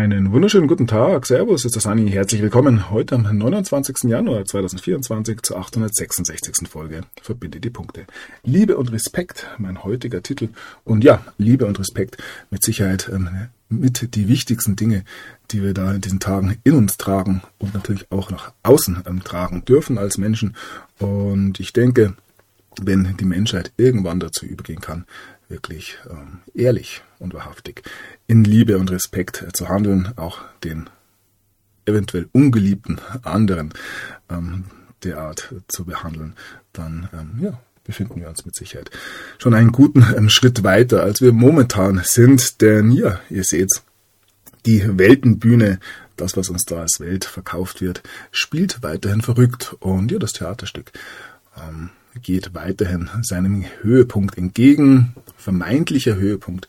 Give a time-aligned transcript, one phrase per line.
[0.00, 1.26] Einen wunderschönen guten Tag.
[1.26, 2.10] Servus, ist das Anni.
[2.10, 4.04] Herzlich willkommen heute am 29.
[4.04, 6.66] Januar 2024 zur 866.
[6.70, 8.06] Folge Verbinde die Punkte.
[8.42, 10.48] Liebe und Respekt, mein heutiger Titel.
[10.84, 12.16] Und ja, Liebe und Respekt
[12.48, 13.28] mit Sicherheit ähm,
[13.68, 15.04] mit die wichtigsten Dinge,
[15.50, 19.22] die wir da in diesen Tagen in uns tragen und natürlich auch nach außen ähm,
[19.22, 20.56] tragen dürfen als Menschen.
[20.98, 22.14] Und ich denke,
[22.80, 25.04] wenn die Menschheit irgendwann dazu übergehen kann,
[25.50, 27.82] wirklich ähm, ehrlich und wahrhaftig
[28.26, 30.88] in Liebe und Respekt zu handeln, auch den
[31.84, 33.74] eventuell ungeliebten anderen
[34.30, 34.66] ähm,
[35.02, 36.34] derart zu behandeln,
[36.72, 38.90] dann ähm, ja, befinden wir uns mit Sicherheit
[39.38, 42.60] schon einen guten ähm, Schritt weiter, als wir momentan sind.
[42.60, 43.82] Denn ja, ihr seht,
[44.66, 45.80] die Weltenbühne,
[46.16, 49.74] das, was uns da als Welt verkauft wird, spielt weiterhin verrückt.
[49.80, 50.92] Und ja, das Theaterstück
[51.56, 51.90] ähm,
[52.22, 55.14] geht weiterhin seinem Höhepunkt entgegen.
[55.36, 56.68] Vermeintlicher Höhepunkt,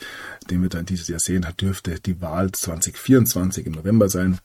[0.49, 4.39] den wir dann dieses Jahr sehen, dürfte die Wahl 2024 im November sein.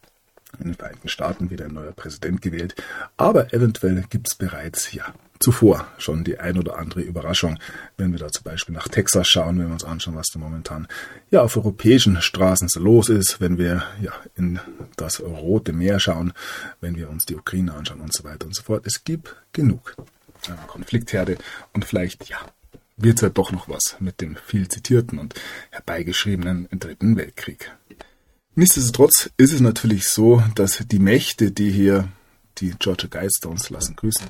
[0.58, 2.74] In den Vereinigten Staaten wieder ein neuer Präsident gewählt.
[3.16, 7.58] Aber eventuell gibt es bereits, ja, zuvor schon die ein oder andere Überraschung,
[7.96, 10.88] wenn wir da zum Beispiel nach Texas schauen, wenn wir uns anschauen, was da momentan
[11.30, 14.60] ja auf europäischen Straßen so los ist, wenn wir ja in
[14.96, 16.32] das Rote Meer schauen,
[16.80, 18.86] wenn wir uns die Ukraine anschauen und so weiter und so fort.
[18.86, 19.94] Es gibt genug
[20.66, 21.38] Konfliktherde
[21.72, 22.38] und vielleicht, ja,
[22.96, 25.34] wird es ja doch noch was mit dem viel zitierten und
[25.70, 27.72] herbeigeschriebenen Dritten Weltkrieg.
[28.54, 32.08] Nichtsdestotrotz ist es natürlich so, dass die Mächte, die hier
[32.58, 34.28] die Georgia Guidestones lassen grüßen,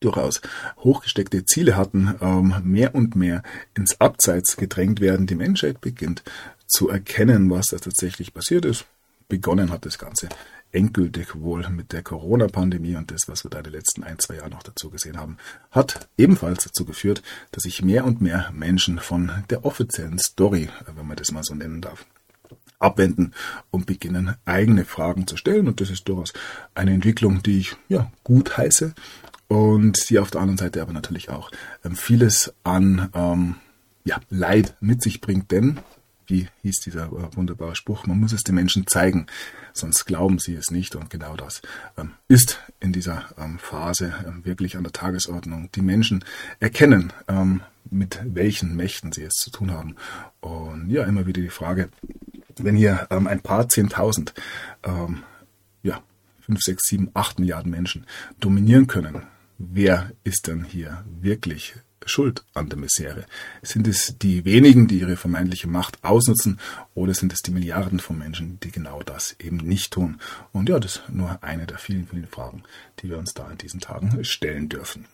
[0.00, 0.42] durchaus
[0.78, 3.42] hochgesteckte Ziele hatten, ähm, mehr und mehr
[3.74, 5.26] ins Abseits gedrängt werden.
[5.26, 6.22] Die Menschheit beginnt
[6.66, 8.84] zu erkennen, was da tatsächlich passiert ist.
[9.28, 10.28] Begonnen hat das Ganze
[10.76, 14.36] endgültig wohl mit der Corona-Pandemie und das, was wir da in den letzten ein, zwei
[14.36, 15.38] Jahren noch dazu gesehen haben,
[15.70, 21.06] hat ebenfalls dazu geführt, dass sich mehr und mehr Menschen von der offiziellen Story, wenn
[21.06, 22.04] man das mal so nennen darf,
[22.78, 23.32] abwenden
[23.70, 25.66] und beginnen, eigene Fragen zu stellen.
[25.66, 26.34] Und das ist durchaus
[26.74, 28.94] eine Entwicklung, die ich ja gut heiße
[29.48, 31.50] und die auf der anderen Seite aber natürlich auch
[31.84, 33.54] ähm, vieles an ähm,
[34.04, 35.80] ja, Leid mit sich bringt, denn
[36.26, 39.26] wie hieß dieser äh, wunderbare Spruch, man muss es den Menschen zeigen,
[39.72, 40.96] sonst glauben sie es nicht.
[40.96, 41.62] Und genau das
[41.96, 45.70] ähm, ist in dieser ähm, Phase ähm, wirklich an der Tagesordnung.
[45.74, 46.24] Die Menschen
[46.60, 47.12] erkennen,
[47.90, 49.96] mit welchen Mächten sie es zu tun haben.
[50.40, 51.88] Und ja, immer wieder die Frage,
[52.56, 54.34] wenn hier ein paar Zehntausend,
[55.82, 56.02] ja,
[56.40, 58.06] fünf, sechs, sieben, acht Milliarden Menschen
[58.40, 59.22] dominieren können,
[59.58, 61.74] wer ist denn hier wirklich
[62.06, 63.26] schuld an der Misere?
[63.62, 66.58] Sind es die wenigen, die ihre vermeintliche Macht ausnutzen,
[66.94, 70.20] oder sind es die Milliarden von Menschen, die genau das eben nicht tun?
[70.52, 72.62] Und ja, das ist nur eine der vielen, vielen Fragen,
[73.00, 75.06] die wir uns da in diesen Tagen stellen dürfen.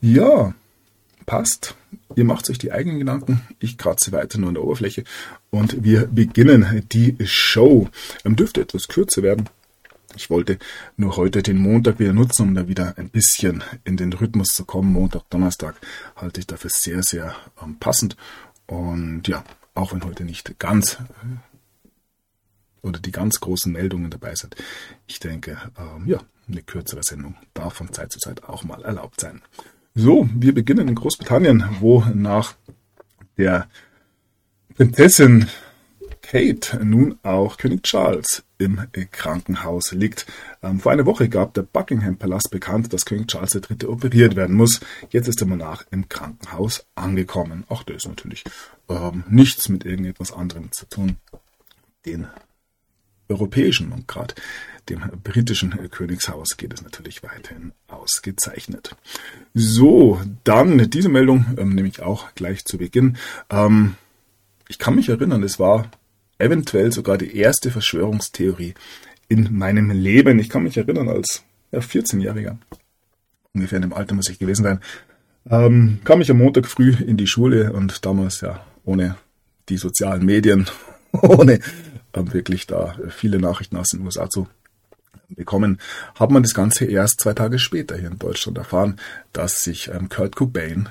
[0.00, 0.54] Ja,
[1.26, 1.74] passt.
[2.16, 3.40] Ihr macht euch die eigenen Gedanken.
[3.58, 5.04] Ich kratze weiter nur an der Oberfläche
[5.50, 7.88] und wir beginnen die Show.
[8.24, 9.48] Dürfte etwas kürzer werden.
[10.16, 10.58] Ich wollte
[10.96, 14.64] nur heute den Montag wieder nutzen, um da wieder ein bisschen in den Rhythmus zu
[14.64, 14.92] kommen.
[14.92, 15.76] Montag, Donnerstag
[16.16, 18.16] halte ich dafür sehr, sehr ähm, passend.
[18.66, 19.44] Und ja,
[19.74, 24.56] auch wenn heute nicht ganz äh, oder die ganz großen Meldungen dabei sind,
[25.06, 29.20] ich denke, ähm, ja, eine kürzere Sendung darf von Zeit zu Zeit auch mal erlaubt
[29.20, 29.42] sein.
[29.94, 32.56] So, wir beginnen in Großbritannien, wo nach
[33.36, 33.68] der
[34.74, 35.48] Prinzessin
[36.20, 38.80] Kate nun auch König Charles im
[39.10, 40.26] Krankenhaus liegt.
[40.62, 43.86] Ähm, vor einer Woche gab der Buckingham Palast bekannt, dass König Charles III.
[43.86, 44.80] operiert werden muss.
[45.10, 47.64] Jetzt ist der Monarch im Krankenhaus angekommen.
[47.68, 48.44] Auch das ist natürlich
[48.88, 51.16] ähm, nichts mit irgendetwas anderem zu tun.
[52.06, 52.26] Den
[53.28, 54.34] europäischen und gerade
[54.88, 58.94] dem britischen Königshaus geht es natürlich weiterhin ausgezeichnet.
[59.54, 63.16] So, dann diese Meldung ähm, nehme ich auch gleich zu Beginn.
[63.50, 63.96] Ähm,
[64.68, 65.90] ich kann mich erinnern, es war
[66.38, 68.74] eventuell sogar die erste Verschwörungstheorie
[69.28, 70.38] in meinem Leben.
[70.38, 72.56] Ich kann mich erinnern, als ja, 14-Jähriger,
[73.52, 74.80] ungefähr in dem Alter muss ich gewesen sein,
[75.50, 79.16] ähm, kam ich am Montag früh in die Schule und damals ja ohne
[79.68, 80.66] die sozialen Medien,
[81.12, 81.60] ohne
[82.14, 84.48] ähm, wirklich da viele Nachrichten aus den USA zu
[85.28, 85.78] bekommen,
[86.14, 89.00] hat man das Ganze erst zwei Tage später hier in Deutschland erfahren,
[89.32, 90.88] dass sich ähm, Kurt Cobain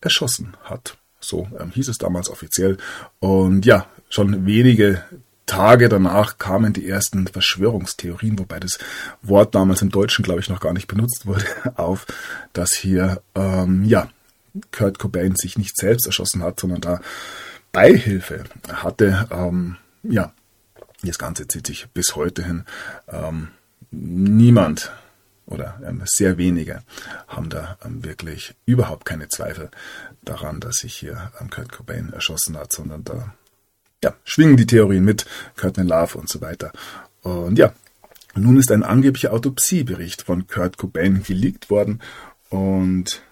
[0.00, 0.98] erschossen hat.
[1.22, 2.76] So ähm, hieß es damals offiziell.
[3.20, 5.02] Und ja, schon wenige
[5.46, 8.78] Tage danach kamen die ersten Verschwörungstheorien, wobei das
[9.22, 11.44] Wort damals im Deutschen, glaube ich, noch gar nicht benutzt wurde,
[11.76, 12.06] auf,
[12.52, 14.08] dass hier, ähm, ja,
[14.70, 17.00] Kurt Cobain sich nicht selbst erschossen hat, sondern da
[17.72, 19.28] Beihilfe hatte.
[19.30, 20.32] Ähm, ja,
[21.02, 22.64] das Ganze zieht sich bis heute hin.
[23.08, 23.48] Ähm,
[23.90, 24.92] niemand
[25.52, 26.82] oder ähm, sehr wenige
[27.28, 29.70] haben da ähm, wirklich überhaupt keine Zweifel
[30.22, 33.34] daran, dass sich hier ähm, Kurt Cobain erschossen hat, sondern da
[34.02, 35.26] ja, schwingen die Theorien mit,
[35.56, 36.72] Kurt Love und so weiter.
[37.22, 37.72] Und ja,
[38.34, 42.00] nun ist ein angeblicher Autopsiebericht von Kurt Cobain geleakt worden
[42.48, 43.22] und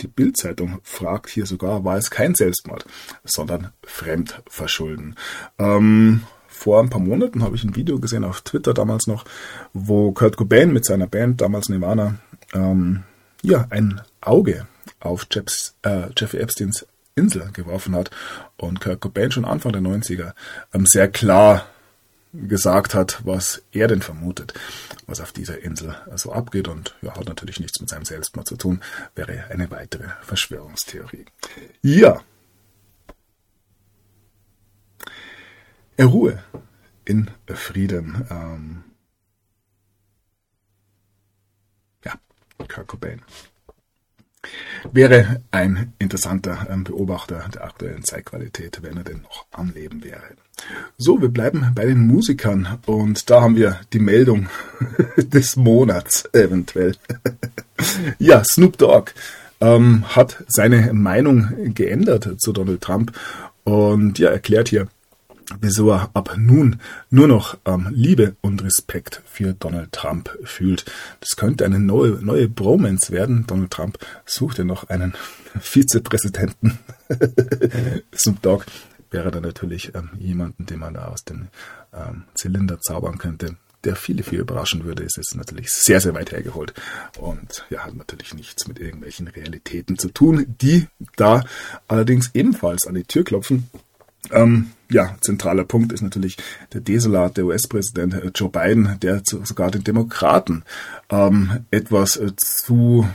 [0.00, 2.86] die Bildzeitung fragt hier sogar, war es kein Selbstmord,
[3.24, 5.16] sondern Fremdverschulden.
[5.58, 6.22] Ähm,
[6.60, 9.24] vor ein paar Monaten habe ich ein Video gesehen auf Twitter damals noch,
[9.72, 12.16] wo Kurt Cobain mit seiner Band, damals Nirvana,
[12.52, 13.04] ähm,
[13.40, 14.66] ja, ein Auge
[15.00, 18.10] auf Jeffs, äh, Jeffrey Epsteins Insel geworfen hat
[18.58, 20.34] und Kurt Cobain schon Anfang der 90er
[20.74, 21.66] ähm, sehr klar
[22.34, 24.52] gesagt hat, was er denn vermutet,
[25.06, 28.56] was auf dieser Insel so abgeht und ja, hat natürlich nichts mit seinem Selbstmord zu
[28.56, 28.82] tun,
[29.14, 31.24] wäre eine weitere Verschwörungstheorie.
[31.80, 32.20] Ja.
[36.06, 36.42] Ruhe
[37.04, 38.26] in Frieden.
[38.30, 38.84] Ähm
[42.04, 42.14] ja,
[42.58, 43.22] Kurt Cobain
[44.92, 50.22] wäre ein interessanter ähm, Beobachter der aktuellen Zeitqualität, wenn er denn noch am Leben wäre.
[50.96, 54.48] So, wir bleiben bei den Musikern und da haben wir die Meldung
[55.16, 56.96] des Monats eventuell.
[58.18, 59.12] ja, Snoop Dogg
[59.60, 63.12] ähm, hat seine Meinung geändert zu Donald Trump
[63.64, 64.88] und ja, erklärt hier,
[65.60, 66.80] wieso er ab nun
[67.10, 70.84] nur noch ähm, Liebe und Respekt für Donald Trump fühlt.
[71.20, 73.46] Das könnte eine neue, neue Bromance werden.
[73.46, 75.14] Donald Trump sucht ja noch einen
[75.60, 76.78] Vizepräsidenten.
[78.14, 78.64] Snoop Dogg
[79.10, 81.48] wäre dann natürlich ähm, jemanden, den man da aus dem
[81.92, 83.56] ähm, Zylinder zaubern könnte.
[83.84, 86.74] Der viele, viel überraschen würde, ist jetzt natürlich sehr, sehr weit hergeholt
[87.18, 90.86] und ja, hat natürlich nichts mit irgendwelchen Realitäten zu tun, die
[91.16, 91.44] da
[91.88, 93.70] allerdings ebenfalls an die Tür klopfen
[94.30, 96.36] ähm, ja, zentraler Punkt ist natürlich
[96.72, 100.64] der Desolat, der US-Präsident äh, Joe Biden, der zu, sogar den Demokraten
[101.08, 103.08] ähm, etwas äh, zu,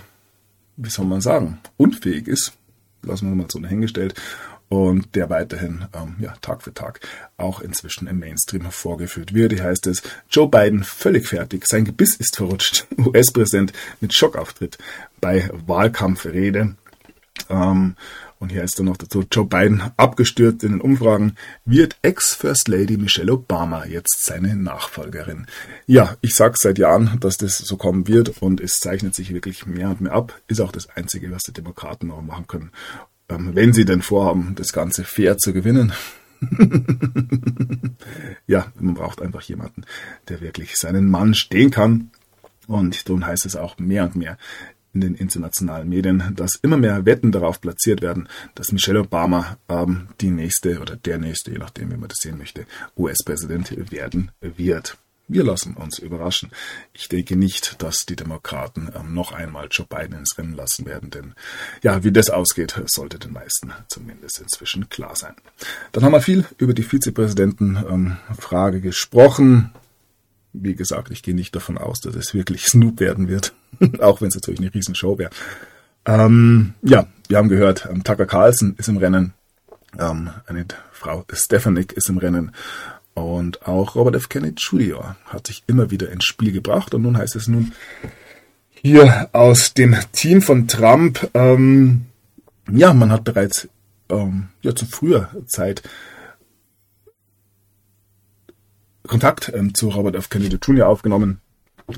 [0.77, 2.53] wie soll man sagen, unfähig ist.
[3.03, 4.15] Lassen wir mal so dahingestellt.
[4.67, 6.99] Und der weiterhin ähm, ja, Tag für Tag
[7.37, 9.53] auch inzwischen im Mainstream hervorgeführt wird.
[9.53, 10.01] Hier heißt es,
[10.31, 12.87] Joe Biden völlig fertig, sein Gebiss ist verrutscht.
[12.97, 14.79] US-Präsident mit Schockauftritt
[15.21, 16.75] bei Wahlkampfrede.
[17.49, 17.95] Ähm,
[18.39, 22.97] und hier ist dann noch dazu Joe Biden abgestürzt in den Umfragen, wird Ex-First Lady
[22.97, 25.47] Michelle Obama jetzt seine Nachfolgerin.
[25.87, 29.65] Ja, ich sage seit Jahren, dass das so kommen wird und es zeichnet sich wirklich
[29.65, 30.39] mehr und mehr ab.
[30.47, 32.71] Ist auch das Einzige, was die Demokraten noch machen können,
[33.29, 35.93] ähm, wenn sie denn vorhaben, das Ganze fair zu gewinnen.
[38.47, 39.83] ja, man braucht einfach jemanden,
[40.27, 42.11] der wirklich seinen Mann stehen kann.
[42.67, 44.37] Und nun heißt es auch mehr und mehr,
[44.95, 50.07] in den internationalen Medien, dass immer mehr Wetten darauf platziert werden, dass Michelle Obama ähm,
[50.21, 52.65] die nächste oder der nächste, je nachdem, wie man das sehen möchte,
[52.97, 54.97] US-Präsident werden wird.
[55.27, 56.51] Wir lassen uns überraschen.
[56.93, 61.09] Ich denke nicht, dass die Demokraten ähm, noch einmal Joe Biden ins Rennen lassen werden,
[61.09, 61.33] denn
[61.81, 65.33] ja, wie das ausgeht, sollte den meisten zumindest inzwischen klar sein.
[65.91, 69.71] Dann haben wir viel über die Vizepräsidenten-Frage ähm, gesprochen.
[70.61, 73.53] Wie gesagt, ich gehe nicht davon aus, dass es wirklich Snoop werden wird,
[73.99, 75.31] auch wenn es natürlich eine Riesenshow wäre.
[76.05, 79.33] Ähm, ja, wir haben gehört, ähm, Tucker Carlson ist im Rennen,
[79.99, 82.51] ähm, eine Frau Stefanik ist im Rennen
[83.15, 84.29] und auch Robert F.
[84.29, 85.15] Kennedy Jr.
[85.25, 87.73] hat sich immer wieder ins Spiel gebracht und nun heißt es nun
[88.73, 92.05] hier aus dem Team von Trump, ähm,
[92.71, 93.67] ja, man hat bereits
[94.09, 95.81] ähm, ja, zu früher Zeit
[99.07, 100.29] Kontakt ähm, zu Robert F.
[100.29, 100.87] Kennedy Jr.
[100.87, 101.41] aufgenommen,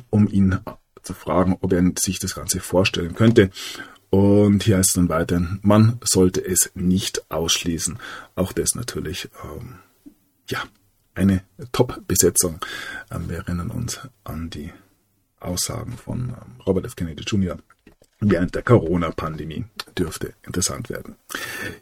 [0.09, 0.59] um ihn
[1.01, 3.49] zu fragen, ob er sich das Ganze vorstellen könnte.
[4.09, 7.99] Und hier heißt es dann weiterhin, man sollte es nicht ausschließen.
[8.35, 9.79] Auch das natürlich, ähm,
[10.49, 10.63] ja,
[11.13, 12.59] eine Top-Besetzung.
[13.11, 14.71] Ähm, wir erinnern uns an die
[15.39, 16.95] Aussagen von ähm, Robert F.
[16.95, 17.57] Kennedy Jr.
[18.19, 19.65] während der Corona-Pandemie
[19.97, 21.15] dürfte interessant werden.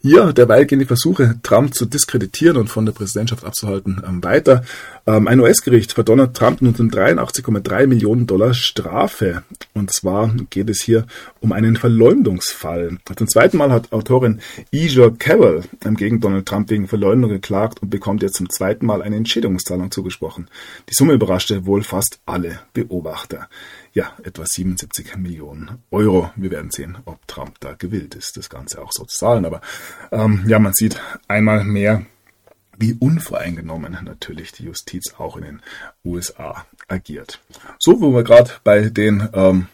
[0.02, 4.64] Ja, derweil gehen die Versuche, Trump zu diskreditieren und von der Präsidentschaft abzuhalten, ähm, weiter.
[5.08, 9.44] Ähm, ein US-Gericht verdonnert Trump nun um 83,3 Millionen Dollar Strafe.
[9.74, 11.06] Und zwar geht es hier
[11.42, 12.98] um einen Verleumdungsfall.
[13.16, 17.90] Zum zweiten Mal hat Autorin Ija Carroll ähm, gegen Donald Trump wegen Verleumdung geklagt und
[17.92, 20.50] bekommt jetzt zum zweiten Mal eine Entschädigungszahlung zugesprochen.
[20.90, 23.48] Die Summe überraschte wohl fast alle Beobachter
[23.96, 26.30] ja, etwa 77 Millionen Euro.
[26.36, 29.46] Wir werden sehen, ob Trump da gewillt ist, das Ganze auch so zu zahlen.
[29.46, 29.62] Aber
[30.12, 32.06] ähm, ja, man sieht einmal mehr,
[32.78, 35.62] wie unvoreingenommen natürlich die Justiz auch in den
[36.04, 37.40] USA agiert.
[37.80, 39.68] So, wo wir gerade bei den ähm,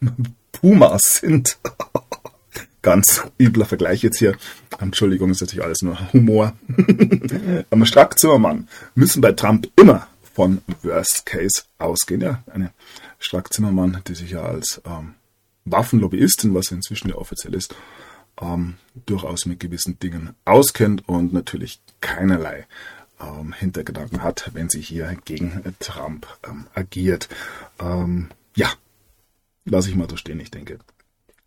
[0.52, 1.58] Pumas sind.
[2.82, 4.36] Ganz übler Vergleich jetzt hier.
[4.78, 6.52] Entschuldigung, ist natürlich alles nur Humor.
[7.70, 12.20] Aber Strack Zimmermann müssen bei Trump immer von Worst Case ausgehen.
[12.20, 12.70] Ja, eine
[13.18, 15.14] Strack-Zimmermann, die sich ja als ähm,
[15.64, 17.74] Waffenlobbyistin, was inzwischen ja offiziell ist,
[18.40, 18.74] ähm,
[19.06, 22.66] durchaus mit gewissen Dingen auskennt und natürlich keinerlei
[23.20, 27.28] ähm, Hintergedanken hat, wenn sie hier gegen Trump ähm, agiert.
[27.80, 28.70] Ähm, ja,
[29.64, 30.78] lasse ich mal so stehen, ich denke.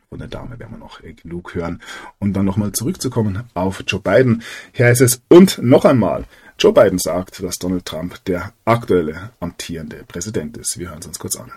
[0.10, 1.84] Von der Dame werden wir noch genug hören.
[2.18, 4.42] Und dann nochmal zurückzukommen auf Joe Biden.
[4.74, 6.26] Hier heißt es, und noch einmal,
[6.58, 10.80] Joe Biden sagt, dass Donald Trump der aktuelle amtierende Präsident ist.
[10.80, 11.52] Wir hören es uns kurz an.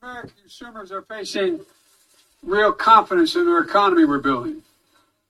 [0.00, 1.58] American consumers are facing
[2.42, 4.62] real confidence in our economy we're building.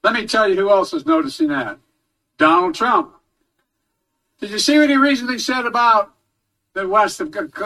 [0.02, 1.78] Let me tell you who else is noticing that.
[2.38, 3.12] Donald Trump.
[4.40, 6.12] Did you see what he recently said about
[6.75, 7.18] the West?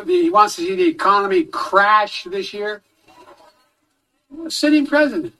[0.06, 2.82] He wants to see the economy crash this year.
[4.46, 5.34] A sitting president.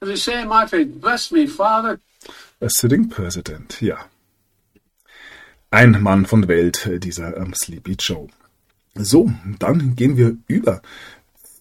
[0.00, 2.00] As he say in my faith, bless me, Father.
[2.60, 4.04] A sitting president, ja.
[5.70, 8.28] Ein Mann von Welt, äh, dieser ähm, Sleepy Joe.
[8.94, 10.82] So, dann gehen wir über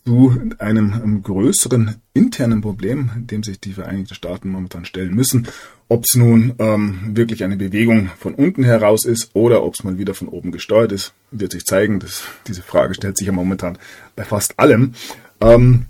[0.05, 5.47] zu einem größeren internen Problem, dem sich die Vereinigten Staaten momentan stellen müssen.
[5.87, 9.97] Ob es nun ähm, wirklich eine Bewegung von unten heraus ist oder ob es mal
[9.97, 11.99] wieder von oben gesteuert ist, wird sich zeigen.
[11.99, 13.77] Das, diese Frage stellt sich ja momentan
[14.15, 14.93] bei fast allem.
[15.39, 15.85] Ähm,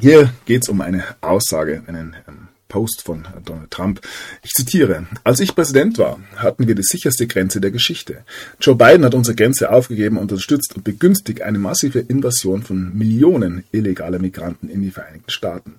[0.00, 2.43] hier geht es um eine Aussage, einen ähm,
[2.74, 4.00] Post von Donald Trump.
[4.42, 8.24] Ich zitiere, als ich Präsident war, hatten wir die sicherste Grenze der Geschichte.
[8.60, 14.18] Joe Biden hat unsere Grenze aufgegeben, unterstützt und begünstigt eine massive Invasion von Millionen illegaler
[14.18, 15.74] Migranten in die Vereinigten Staaten.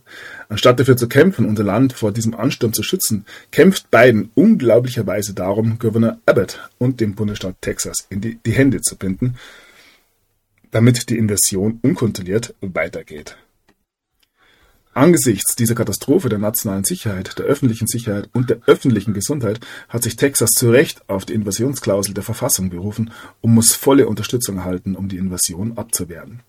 [0.47, 5.77] Anstatt dafür zu kämpfen, unser Land vor diesem Ansturm zu schützen, kämpft Biden unglaublicherweise darum,
[5.79, 9.35] Gouverneur Abbott und dem Bundesstaat Texas in die, die Hände zu binden,
[10.71, 13.35] damit die Invasion unkontrolliert weitergeht.
[14.95, 19.59] Angesichts dieser Katastrophe der nationalen Sicherheit, der öffentlichen Sicherheit und der öffentlichen Gesundheit
[19.89, 23.11] hat sich Texas zu Recht auf die Invasionsklausel der Verfassung berufen
[23.41, 26.43] und muss volle Unterstützung erhalten, um die Invasion abzuwehren.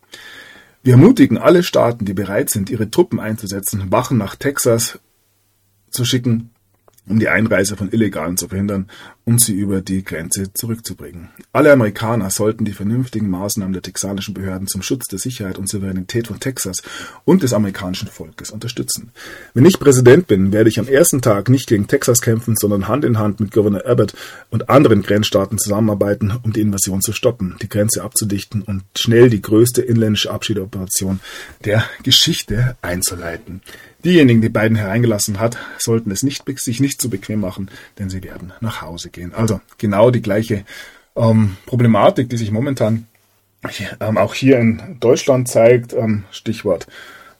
[0.85, 5.01] Wir ermutigen alle Staaten, die bereit sind, ihre Truppen einzusetzen, Wachen nach Texas
[5.91, 6.51] zu schicken,
[7.09, 8.89] um die Einreise von Illegalen zu verhindern
[9.25, 11.29] und sie über die Grenze zurückzubringen.
[11.53, 16.29] Alle Amerikaner sollten die vernünftigen Maßnahmen der texanischen Behörden zum Schutz der Sicherheit und Souveränität
[16.29, 16.83] von Texas
[17.25, 19.11] und des amerikanischen Volkes unterstützen.
[19.55, 23.05] Wenn ich Präsident bin, werde ich am ersten Tag nicht gegen Texas kämpfen, sondern Hand
[23.05, 24.15] in Hand mit Governor Abbott
[24.51, 29.43] und anderen Grenzstaaten zusammenarbeiten, um die Invasion zu stoppen, die Grenze abzudichten und schnell die
[29.43, 31.21] größte inländische Abschiedeoperation
[31.65, 33.61] der Geschichte einzuleiten.
[34.07, 38.23] Diejenigen, die beiden hereingelassen hat, sollten es nicht, sich nicht zu bequem machen, denn sie
[38.23, 39.35] werden nach Hause gehen.
[39.35, 40.65] Also genau die gleiche
[41.17, 43.09] ähm, Problematik, die sich momentan
[43.99, 45.93] ähm, auch hier in Deutschland zeigt.
[45.93, 46.87] Ähm, Stichwort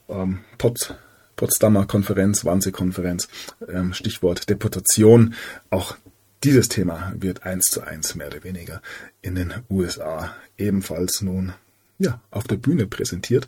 [0.09, 0.93] ähm, Pots,
[1.37, 3.29] Potsdamer Konferenz, Wannsee-Konferenz,
[3.73, 5.35] ähm, Stichwort Deportation.
[5.69, 5.95] Auch
[6.43, 8.81] dieses Thema wird eins zu eins mehr oder weniger
[9.21, 11.53] in den USA ebenfalls nun
[11.97, 13.47] ja, auf der Bühne präsentiert.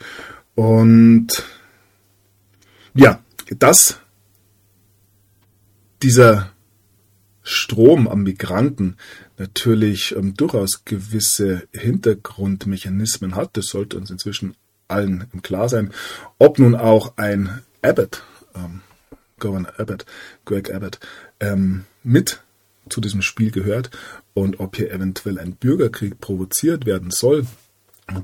[0.55, 1.43] Und
[2.93, 3.23] ja,
[3.57, 3.99] dass
[6.01, 6.51] dieser
[7.43, 8.95] Strom am Migranten
[9.37, 14.55] natürlich ähm, durchaus gewisse Hintergrundmechanismen hat, das sollte uns inzwischen
[14.87, 15.91] allen im Klar sein.
[16.37, 18.23] Ob nun auch ein Abbott,
[18.55, 18.81] ähm,
[19.39, 20.05] Governor Abbott,
[20.45, 20.99] Greg Abbott,
[21.39, 22.43] ähm, mit
[22.89, 23.91] zu diesem Spiel gehört
[24.33, 27.45] und ob hier eventuell ein Bürgerkrieg provoziert werden soll,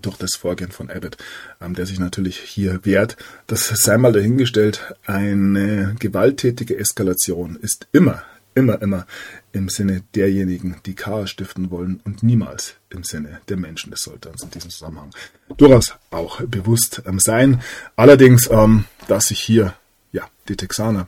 [0.02, 1.18] durch das Vorgehen von Abbott,
[1.62, 3.18] ähm, der sich natürlich hier wehrt.
[3.48, 8.24] Das sei mal dahingestellt, eine gewalttätige Eskalation ist immer,
[8.54, 9.06] immer, immer
[9.52, 13.92] im Sinne derjenigen, die Chaos stiften wollen und niemals im Sinne der Menschen.
[13.92, 15.12] Das sollte uns in diesem Zusammenhang
[15.58, 17.62] durchaus auch bewusst ähm, sein.
[17.96, 19.76] Allerdings, ähm, dass sich hier
[20.12, 21.08] ja die Texaner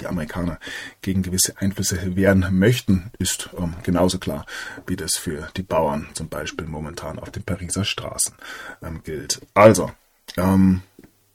[0.00, 0.58] die Amerikaner
[1.02, 4.46] gegen gewisse Einflüsse wehren möchten, ist ähm, genauso klar,
[4.86, 8.34] wie das für die Bauern zum Beispiel momentan auf den Pariser Straßen
[8.82, 9.40] ähm, gilt.
[9.54, 9.90] Also,
[10.36, 10.82] ähm,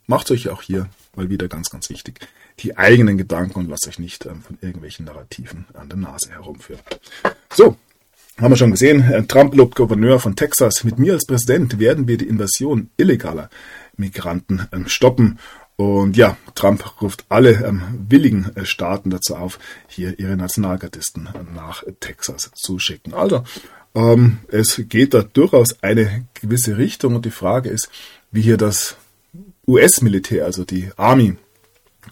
[0.08, 2.20] macht euch auch hier mal wieder ganz, ganz wichtig
[2.60, 6.82] die eigenen Gedanken und lasst euch nicht ähm, von irgendwelchen Narrativen an der Nase herumführen.
[7.54, 7.78] So,
[8.40, 10.84] haben wir schon gesehen, äh, Trump lobt Gouverneur von Texas.
[10.84, 13.50] Mit mir als Präsident werden wir die Invasion illegaler
[13.98, 15.40] Migranten ähm, stoppen
[15.80, 21.86] und ja, Trump ruft alle ähm, willigen äh, Staaten dazu auf, hier ihre Nationalgardisten nach
[22.02, 23.14] Texas zu schicken.
[23.14, 23.46] Also,
[23.96, 27.90] ähm, es geht da durchaus eine gewisse Richtung und die Frage ist,
[28.30, 28.98] wie hier das
[29.66, 31.38] US-Militär, also die Army,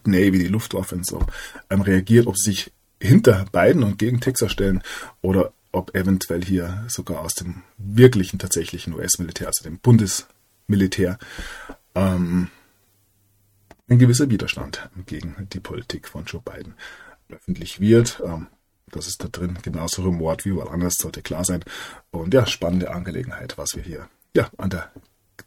[0.05, 1.25] Navy, die Luftwaffe und so,
[1.69, 2.71] ähm, reagiert, ob sie sich
[3.01, 4.81] hinter Biden und gegen Texas stellen
[5.21, 11.19] oder ob eventuell hier sogar aus dem wirklichen, tatsächlichen US-Militär, also dem Bundesmilitär,
[11.95, 12.47] ähm,
[13.89, 16.75] ein gewisser Widerstand gegen die Politik von Joe Biden
[17.29, 18.21] öffentlich wird.
[18.25, 18.47] Ähm,
[18.91, 21.63] das ist da drin genauso rumort wie überall anders, sollte klar sein.
[22.11, 24.91] Und ja, spannende Angelegenheit, was wir hier ja, an der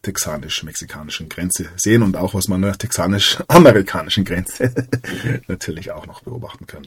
[0.02, 4.72] texanisch-mexikanischen Grenze sehen und auch was man an der texanisch-amerikanischen Grenze
[5.48, 6.86] natürlich auch noch beobachten kann.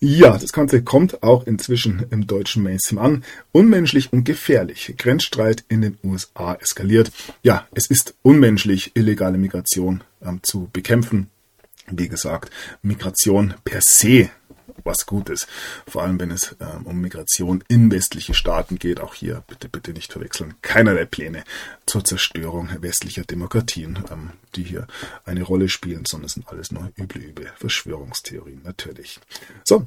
[0.00, 3.24] Ja, das Ganze kommt auch inzwischen im deutschen Mainstream an.
[3.52, 4.94] Unmenschlich und gefährlich.
[4.98, 7.12] Grenzstreit in den USA eskaliert.
[7.42, 10.02] Ja, es ist unmenschlich, illegale Migration
[10.42, 11.28] zu bekämpfen.
[11.90, 12.50] Wie gesagt,
[12.82, 14.30] Migration per se
[14.84, 15.46] was Gutes.
[15.86, 19.00] Vor allem, wenn es ähm, um Migration in westliche Staaten geht.
[19.00, 20.54] Auch hier bitte, bitte nicht verwechseln.
[20.62, 21.44] Keinerlei Pläne
[21.86, 24.86] zur Zerstörung westlicher Demokratien, ähm, die hier
[25.24, 29.20] eine Rolle spielen, sondern es sind alles nur üble, üble Verschwörungstheorien natürlich.
[29.64, 29.86] So,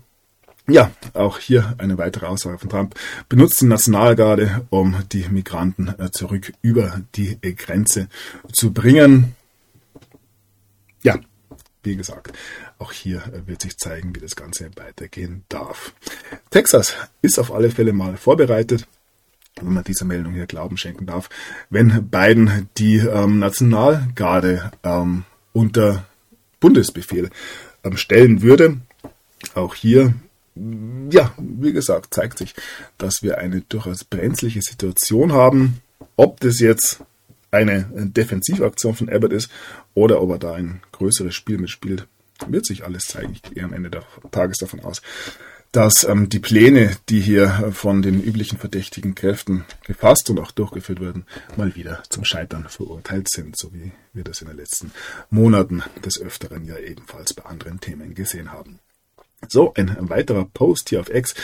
[0.67, 2.95] ja, auch hier eine weitere Aussage von Trump.
[3.29, 8.07] Benutzt die Nationalgarde, um die Migranten äh, zurück über die Grenze
[8.51, 9.35] zu bringen.
[11.05, 11.19] Ja,
[11.83, 12.33] wie gesagt,
[12.79, 15.93] auch hier äh, wird sich zeigen, wie das Ganze weitergehen darf.
[16.49, 18.87] Texas ist auf alle Fälle mal vorbereitet
[19.61, 21.29] wenn man dieser Meldung hier Glauben schenken darf,
[21.69, 26.05] wenn Biden die ähm, Nationalgarde ähm, unter
[26.59, 27.29] Bundesbefehl
[27.85, 28.81] ähm, stellen würde.
[29.53, 30.13] Auch hier,
[31.09, 32.53] ja, wie gesagt, zeigt sich,
[32.97, 35.81] dass wir eine durchaus brenzliche Situation haben.
[36.17, 36.99] Ob das jetzt
[37.51, 39.49] eine Defensivaktion von Abbott ist
[39.93, 42.07] oder ob er da ein größeres Spiel mitspielt,
[42.47, 43.33] wird sich alles zeigen.
[43.33, 45.01] Ich gehe am Ende des Tages davon aus,
[45.71, 51.01] dass ähm, die Pläne, die hier von den üblichen verdächtigen Kräften gefasst und auch durchgeführt
[51.01, 51.25] werden,
[51.57, 54.91] mal wieder zum Scheitern verurteilt sind, so wie wir das in den letzten
[55.29, 58.79] Monaten des Öfteren ja ebenfalls bei anderen Themen gesehen haben.
[59.51, 61.35] So, ein weiterer Post hier auf X.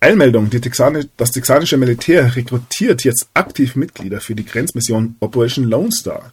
[0.00, 5.92] Einmeldung, die Texane, das texanische Militär rekrutiert jetzt aktiv Mitglieder für die Grenzmission Operation Lone
[5.92, 6.32] Star.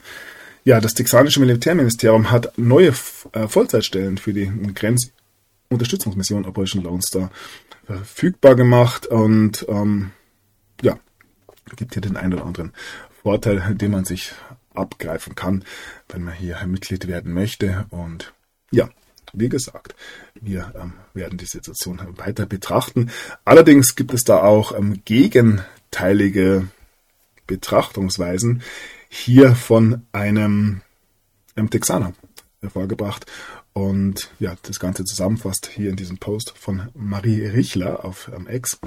[0.63, 2.93] Ja, das texanische Militärministerium hat neue
[3.33, 7.31] äh, Vollzeitstellen für die Grenzunterstützungsmission Operation Lone Star
[7.85, 10.11] verfügbar gemacht und ähm,
[10.81, 10.99] ja,
[11.75, 12.73] gibt hier den einen oder anderen
[13.21, 14.33] Vorteil, den man sich
[14.73, 15.63] abgreifen kann,
[16.09, 17.85] wenn man hier Mitglied werden möchte.
[17.89, 18.33] Und
[18.71, 18.89] ja,
[19.39, 19.95] wie gesagt,
[20.41, 23.11] wir ähm, werden die Situation weiter betrachten.
[23.45, 26.67] Allerdings gibt es da auch ähm, gegenteilige
[27.45, 28.61] Betrachtungsweisen
[29.09, 30.81] hier von einem,
[31.55, 32.13] einem Texaner
[32.61, 33.25] hervorgebracht.
[33.73, 38.79] Und ja, das Ganze zusammenfasst hier in diesem Post von Marie Richler auf ähm, X.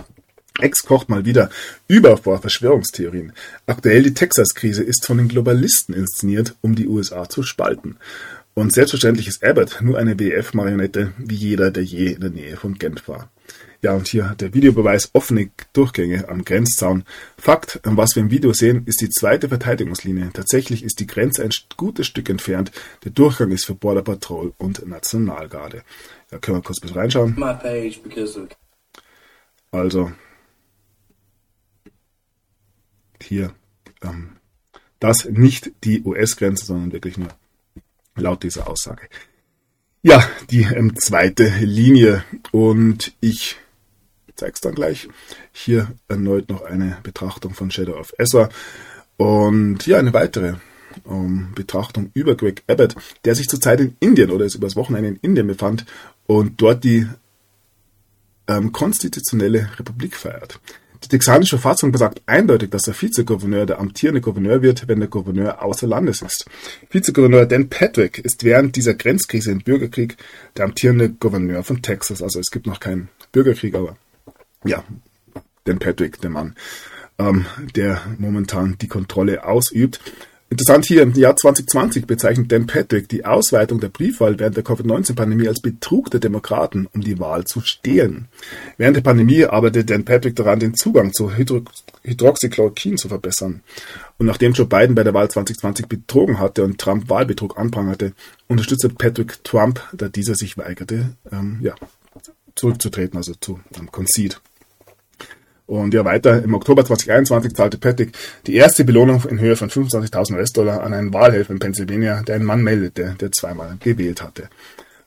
[0.61, 1.49] X kocht mal wieder
[1.87, 3.33] über vor Verschwörungstheorien.
[3.67, 7.99] Aktuell die Texas-Krise ist von den Globalisten inszeniert, um die USA zu spalten.
[8.61, 12.75] Und selbstverständlich ist Abbott nur eine WF-Marionette, wie jeder, der je in der Nähe von
[12.75, 13.31] Genf war.
[13.81, 17.05] Ja, und hier der Videobeweis offene Durchgänge am Grenzzaun.
[17.39, 20.29] Fakt, was wir im Video sehen, ist die zweite Verteidigungslinie.
[20.35, 22.71] Tatsächlich ist die Grenze ein gutes Stück entfernt.
[23.03, 25.83] Der Durchgang ist für Border Patrol und Nationalgarde.
[26.29, 27.37] Da können wir kurz bitte reinschauen.
[29.71, 30.13] Also,
[33.23, 33.55] hier,
[34.03, 34.37] ähm,
[34.99, 37.29] das nicht die US-Grenze, sondern wirklich nur
[38.21, 39.09] laut dieser Aussage.
[40.03, 42.25] Ja, die ähm, zweite Linie.
[42.53, 43.57] Und ich
[44.37, 45.09] zeige es dann gleich.
[45.53, 48.49] Hier erneut noch eine Betrachtung von Shadow of Ezra.
[49.17, 50.55] Und ja, eine weitere
[51.09, 55.17] ähm, Betrachtung über Greg Abbott, der sich zurzeit in Indien oder ist übers Wochenende in
[55.17, 55.85] Indien befand
[56.27, 57.07] und dort die
[58.49, 60.59] ähm, konstitutionelle Republik feiert.
[61.03, 65.63] Die texanische Verfassung besagt eindeutig, dass der Vizegouverneur der amtierende Gouverneur wird, wenn der Gouverneur
[65.63, 66.45] außer Landes ist.
[66.91, 70.17] Vizegouverneur Dan Patrick ist während dieser Grenzkrise im Bürgerkrieg
[70.57, 72.23] der amtierende Gouverneur von Texas.
[72.23, 73.97] Also es gibt noch keinen Bürgerkrieg, aber
[74.65, 74.85] ja,
[75.65, 76.55] Dan Patrick, der Mann,
[77.19, 80.01] ähm, der momentan die Kontrolle ausübt.
[80.53, 85.47] Interessant hier, im Jahr 2020 bezeichnet Dan Patrick die Ausweitung der Briefwahl während der Covid-19-Pandemie
[85.47, 88.27] als Betrug der Demokraten, um die Wahl zu stehlen.
[88.77, 91.63] Während der Pandemie arbeitet Dan Patrick daran, den Zugang zu Hydro
[92.03, 93.63] Hydroxychloroquin zu verbessern.
[94.19, 98.13] Und nachdem Joe Biden bei der Wahl 2020 betrogen hatte und Trump Wahlbetrug anprangerte,
[98.49, 101.77] unterstützte Patrick Trump, da dieser sich weigerte, ähm, ja,
[102.57, 104.35] zurückzutreten, also zu ähm, Concede.
[105.71, 108.11] Und ja, weiter, im Oktober 2021 zahlte Patrick
[108.49, 112.45] die erste Belohnung in Höhe von 25.000 US-Dollar an einen Wahlhelfer in Pennsylvania, der einen
[112.45, 114.51] Mann meldete, der zweimal gewählt hatte.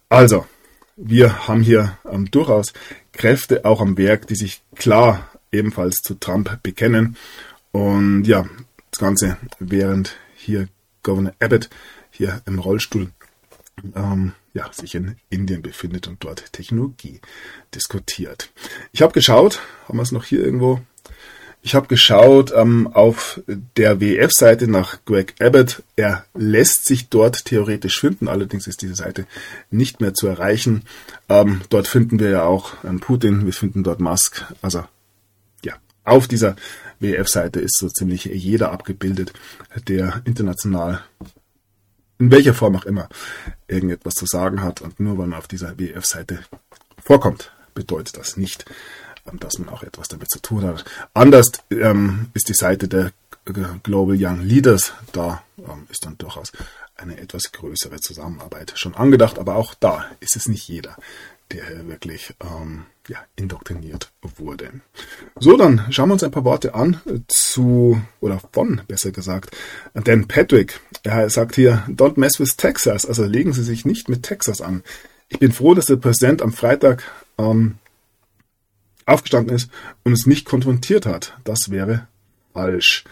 [0.08, 0.45] Also,
[0.95, 2.71] wir haben hier ähm, durchaus
[3.12, 7.17] Kräfte auch am Werk, die sich klar ebenfalls zu Trump bekennen.
[7.73, 8.45] Und ja,
[8.89, 10.69] das Ganze während hier
[11.04, 11.69] Governor Abbott
[12.10, 13.10] hier im Rollstuhl
[13.97, 17.19] ähm, ja, sich in Indien befindet und dort Technologie
[17.73, 18.51] diskutiert.
[18.91, 20.81] Ich habe geschaut, haben wir es noch hier irgendwo?
[21.65, 25.81] Ich habe geschaut ähm, auf der WF-Seite nach Greg Abbott.
[25.95, 29.25] Er lässt sich dort theoretisch finden, allerdings ist diese Seite
[29.71, 30.83] nicht mehr zu erreichen.
[31.29, 34.45] Ähm, dort finden wir ja auch ähm, Putin, wir finden dort Musk.
[34.61, 34.83] Also
[35.63, 36.57] ja, Auf dieser
[36.99, 39.31] WEF-Seite ist so ziemlich jeder abgebildet,
[39.87, 41.01] der international
[42.23, 43.09] in welcher Form auch immer
[43.67, 44.81] irgendetwas zu sagen hat.
[44.81, 46.39] Und nur weil man auf dieser WEF-Seite
[47.03, 48.65] vorkommt, bedeutet das nicht,
[49.29, 50.86] ähm, dass man auch etwas damit zu tun hat.
[51.13, 53.12] Anders ähm, ist die Seite der
[53.83, 54.93] Global Young Leaders.
[55.12, 56.51] Da ähm, ist dann durchaus
[56.95, 60.95] eine etwas größere Zusammenarbeit schon angedacht, aber auch da ist es nicht jeder,
[61.53, 64.81] der wirklich ähm, ja, indoktriniert wurde.
[65.39, 69.55] So, dann schauen wir uns ein paar Worte an zu, oder von, besser gesagt,
[69.93, 70.79] Dan Patrick.
[71.03, 74.83] Er sagt hier, don't mess with Texas, also legen Sie sich nicht mit Texas an.
[75.29, 77.03] Ich bin froh, dass der Präsident am Freitag
[77.37, 77.75] ähm,
[79.05, 79.69] aufgestanden ist
[80.03, 81.37] und es nicht konfrontiert hat.
[81.43, 82.07] Das wäre
[82.53, 83.03] falsch.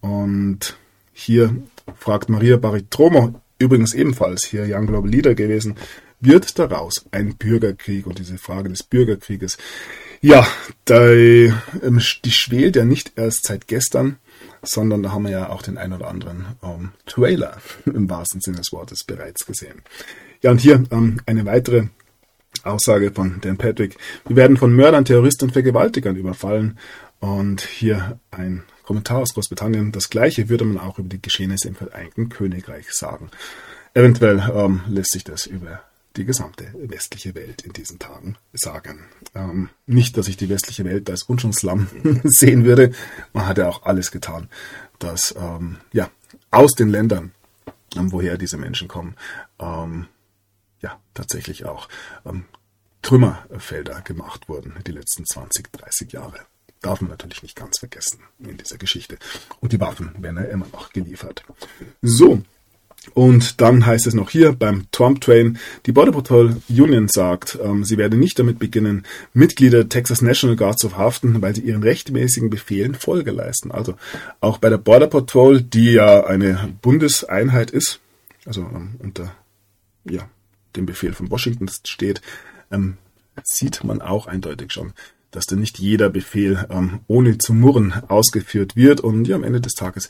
[0.00, 0.76] Und
[1.12, 1.56] hier
[1.96, 5.76] fragt Maria Baritromo, übrigens ebenfalls hier Young Global Leader gewesen,
[6.22, 9.58] wird daraus ein Bürgerkrieg und diese Frage des Bürgerkrieges.
[10.20, 10.46] Ja,
[10.88, 14.18] die, ähm, die schwelt ja nicht erst seit gestern,
[14.62, 18.58] sondern da haben wir ja auch den ein oder anderen ähm, Trailer im wahrsten Sinne
[18.58, 19.82] des Wortes bereits gesehen.
[20.40, 21.88] Ja, und hier ähm, eine weitere
[22.62, 23.96] Aussage von Dan Patrick.
[24.26, 26.78] Wir werden von Mördern, Terroristen und Vergewaltigern überfallen.
[27.18, 29.92] Und hier ein Kommentar aus Großbritannien.
[29.92, 33.30] Das gleiche würde man auch über die Geschehnisse im Vereinigten Königreich sagen.
[33.94, 35.82] Eventuell ähm, lässt sich das über
[36.16, 39.04] die gesamte westliche Welt in diesen Tagen sagen.
[39.34, 41.88] Ähm, nicht, dass ich die westliche Welt als Unschuldsslamm
[42.24, 42.92] sehen würde.
[43.32, 44.48] Man hat ja auch alles getan,
[44.98, 46.10] dass ähm, ja
[46.50, 47.32] aus den Ländern,
[47.96, 49.16] ähm, woher diese Menschen kommen,
[49.58, 50.06] ähm,
[50.80, 51.88] ja tatsächlich auch
[52.26, 52.44] ähm,
[53.02, 56.38] Trümmerfelder gemacht wurden die letzten 20, 30 Jahre.
[56.80, 59.18] Darf man natürlich nicht ganz vergessen in dieser Geschichte.
[59.60, 61.44] Und die Waffen werden ja immer noch geliefert.
[62.00, 62.42] So,
[63.14, 67.84] und dann heißt es noch hier beim Trump Train, die Border Patrol Union sagt, ähm,
[67.84, 71.82] sie werde nicht damit beginnen, Mitglieder der Texas National Guard zu verhaften, weil sie ihren
[71.82, 73.72] rechtmäßigen Befehlen Folge leisten.
[73.72, 73.96] Also
[74.40, 78.00] auch bei der Border Patrol, die ja eine Bundeseinheit ist,
[78.46, 79.34] also ähm, unter
[80.04, 80.28] ja,
[80.76, 82.22] dem Befehl von Washington steht,
[82.70, 82.96] ähm,
[83.44, 84.92] sieht man auch eindeutig schon,
[85.30, 89.60] dass da nicht jeder Befehl ähm, ohne zu murren ausgeführt wird und ja, am Ende
[89.60, 90.08] des Tages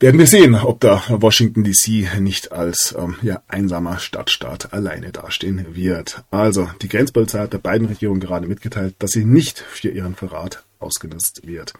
[0.00, 5.74] werden wir sehen, ob da Washington DC nicht als ähm, ja, einsamer Stadtstaat alleine dastehen
[5.74, 6.24] wird.
[6.30, 10.64] Also, die Grenzpolizei hat der beiden Regierungen gerade mitgeteilt, dass sie nicht für ihren Verrat
[10.78, 11.74] ausgenutzt wird.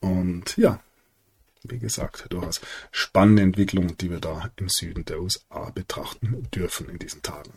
[0.00, 0.80] Und ja,
[1.64, 6.98] wie gesagt, durchaus spannende Entwicklung, die wir da im Süden der USA betrachten dürfen in
[6.98, 7.52] diesen Tagen.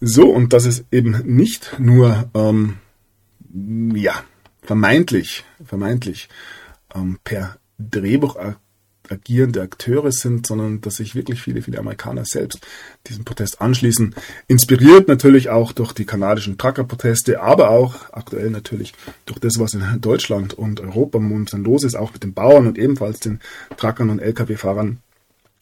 [0.00, 2.78] So, und das ist eben nicht nur, ähm,
[3.94, 4.24] ja,
[4.62, 6.28] vermeintlich, vermeintlich
[6.94, 8.36] ähm, per Drehbuch
[9.10, 12.60] agierende Akteure sind, sondern dass sich wirklich viele, viele Amerikaner selbst
[13.06, 14.14] diesem Protest anschließen.
[14.46, 18.92] Inspiriert natürlich auch durch die kanadischen Trucker-Proteste, aber auch aktuell natürlich
[19.26, 22.78] durch das, was in Deutschland und Europa momentan los ist, auch mit den Bauern und
[22.78, 23.40] ebenfalls den
[23.76, 24.98] Truckern und Lkw-Fahrern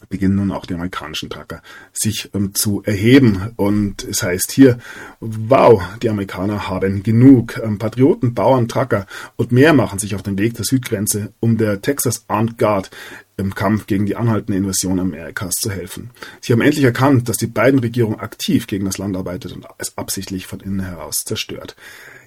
[0.08, 3.52] beginnen nun auch die amerikanischen Trucker sich ähm, zu erheben.
[3.56, 4.78] Und es heißt hier,
[5.20, 7.58] wow, die Amerikaner haben genug.
[7.62, 9.06] Ähm, Patrioten, Bauern, Trucker
[9.36, 12.90] und mehr machen sich auf den Weg der Südgrenze, um der Texas Armed Guard
[13.36, 16.10] im Kampf gegen die anhaltende Invasion Amerikas zu helfen.
[16.40, 19.96] Sie haben endlich erkannt, dass die beiden Regierungen aktiv gegen das Land arbeitet und es
[19.98, 21.76] absichtlich von innen heraus zerstört.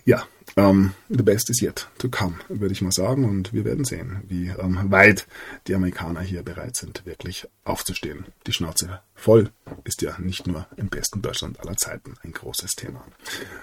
[0.06, 0.24] Ja,
[0.60, 3.24] ähm, the best is yet to come, würde ich mal sagen.
[3.24, 5.26] Und wir werden sehen, wie ähm, weit
[5.68, 8.26] die Amerikaner hier bereit sind, wirklich aufzustehen.
[8.46, 9.52] Die Schnauze voll
[9.86, 13.04] ist ja nicht nur im besten Deutschland aller Zeiten ein großes Thema.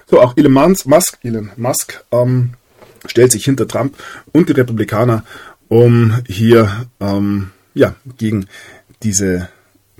[0.07, 2.55] So, auch Elon Musk, Elon Musk ähm,
[3.07, 3.97] stellt sich hinter Trump
[4.33, 5.25] und die Republikaner,
[5.69, 8.47] um hier ähm, ja, gegen
[9.03, 9.51] diese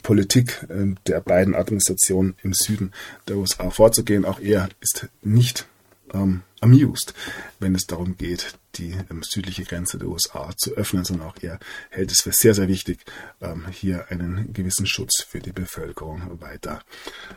[0.03, 2.93] Politik äh, der beiden Administrationen im Süden
[3.29, 4.25] der USA vorzugehen.
[4.25, 5.67] Auch er ist nicht
[6.15, 7.15] ähm, amused,
[7.59, 11.59] wenn es darum geht, die ähm, südliche Grenze der USA zu öffnen, sondern auch er
[11.91, 13.05] hält es für sehr, sehr wichtig,
[13.41, 16.83] ähm, hier einen gewissen Schutz für die Bevölkerung weiter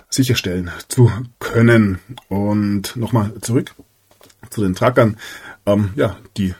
[0.10, 1.99] sicherstellen zu können.
[2.27, 3.73] Und nochmal zurück
[4.49, 5.17] zu den Truckern.
[5.65, 6.53] Ähm, ja, die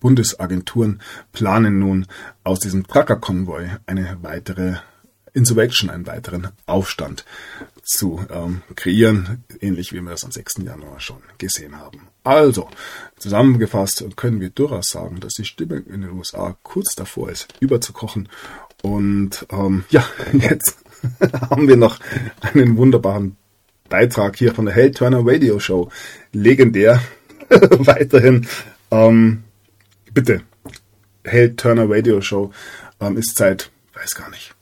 [0.00, 1.00] Bundesagenturen
[1.32, 2.06] planen nun
[2.42, 4.76] aus diesem Trucker-Konvoi eine weitere
[5.32, 7.24] Insurrection, einen weiteren Aufstand
[7.82, 10.58] zu ähm, kreieren, ähnlich wie wir das am 6.
[10.64, 12.08] Januar schon gesehen haben.
[12.22, 12.68] Also,
[13.18, 18.28] zusammengefasst können wir durchaus sagen, dass die Stimmung in den USA kurz davor ist, überzukochen.
[18.82, 20.78] Und ähm, ja, jetzt
[21.50, 21.98] haben wir noch
[22.40, 23.36] einen wunderbaren
[23.88, 25.90] Beitrag hier von der Hell Turner Radio Show.
[26.32, 27.02] Legendär.
[27.48, 28.46] Weiterhin.
[28.90, 29.42] Ähm,
[30.12, 30.42] bitte.
[31.24, 32.52] Hell Turner Radio Show
[33.00, 34.54] ähm, ist seit, weiß gar nicht,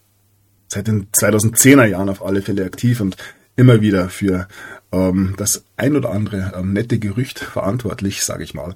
[0.69, 3.17] seit den 2010er Jahren auf alle Fälle aktiv und
[3.57, 4.47] immer wieder für
[4.93, 8.75] ähm, das ein oder andere ähm, nette Gerücht verantwortlich, sage ich mal.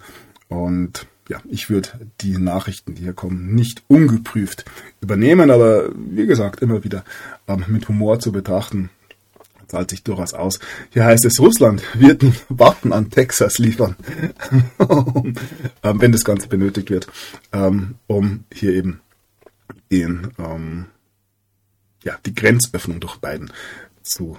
[0.48, 1.88] Und ja, ich würde
[2.20, 4.64] die Nachrichten, die hier kommen, nicht ungeprüft
[5.00, 7.05] übernehmen, aber wie gesagt, immer wieder
[7.46, 8.90] ähm, mit Humor zu betrachten
[9.68, 10.59] zahlt sich durchaus aus.
[10.90, 13.96] Hier heißt es, Russland wird Waffen an Texas liefern,
[14.78, 15.35] ähm,
[15.83, 17.07] wenn das Ganze benötigt wird,
[17.52, 19.00] ähm, um hier eben
[19.90, 20.33] den,
[22.04, 23.52] ja, die Grenzöffnung durch beiden
[24.02, 24.38] zu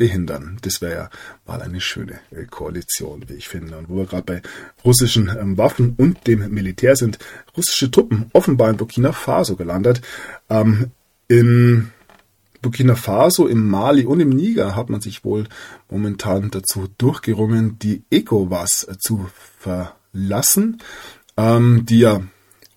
[0.00, 0.56] behindern.
[0.62, 1.10] Das wäre ja
[1.46, 3.76] mal eine schöne äh, Koalition, wie ich finde.
[3.76, 4.42] Und wo wir gerade bei
[4.82, 7.18] russischen ähm, Waffen und dem Militär sind,
[7.54, 10.00] russische Truppen offenbar in Burkina Faso gelandet.
[10.48, 10.90] Ähm,
[11.28, 11.90] in
[12.62, 15.46] Burkina Faso, im Mali und im Niger hat man sich wohl
[15.90, 20.80] momentan dazu durchgerungen, die ECOWAS zu verlassen,
[21.36, 22.22] ähm, die ja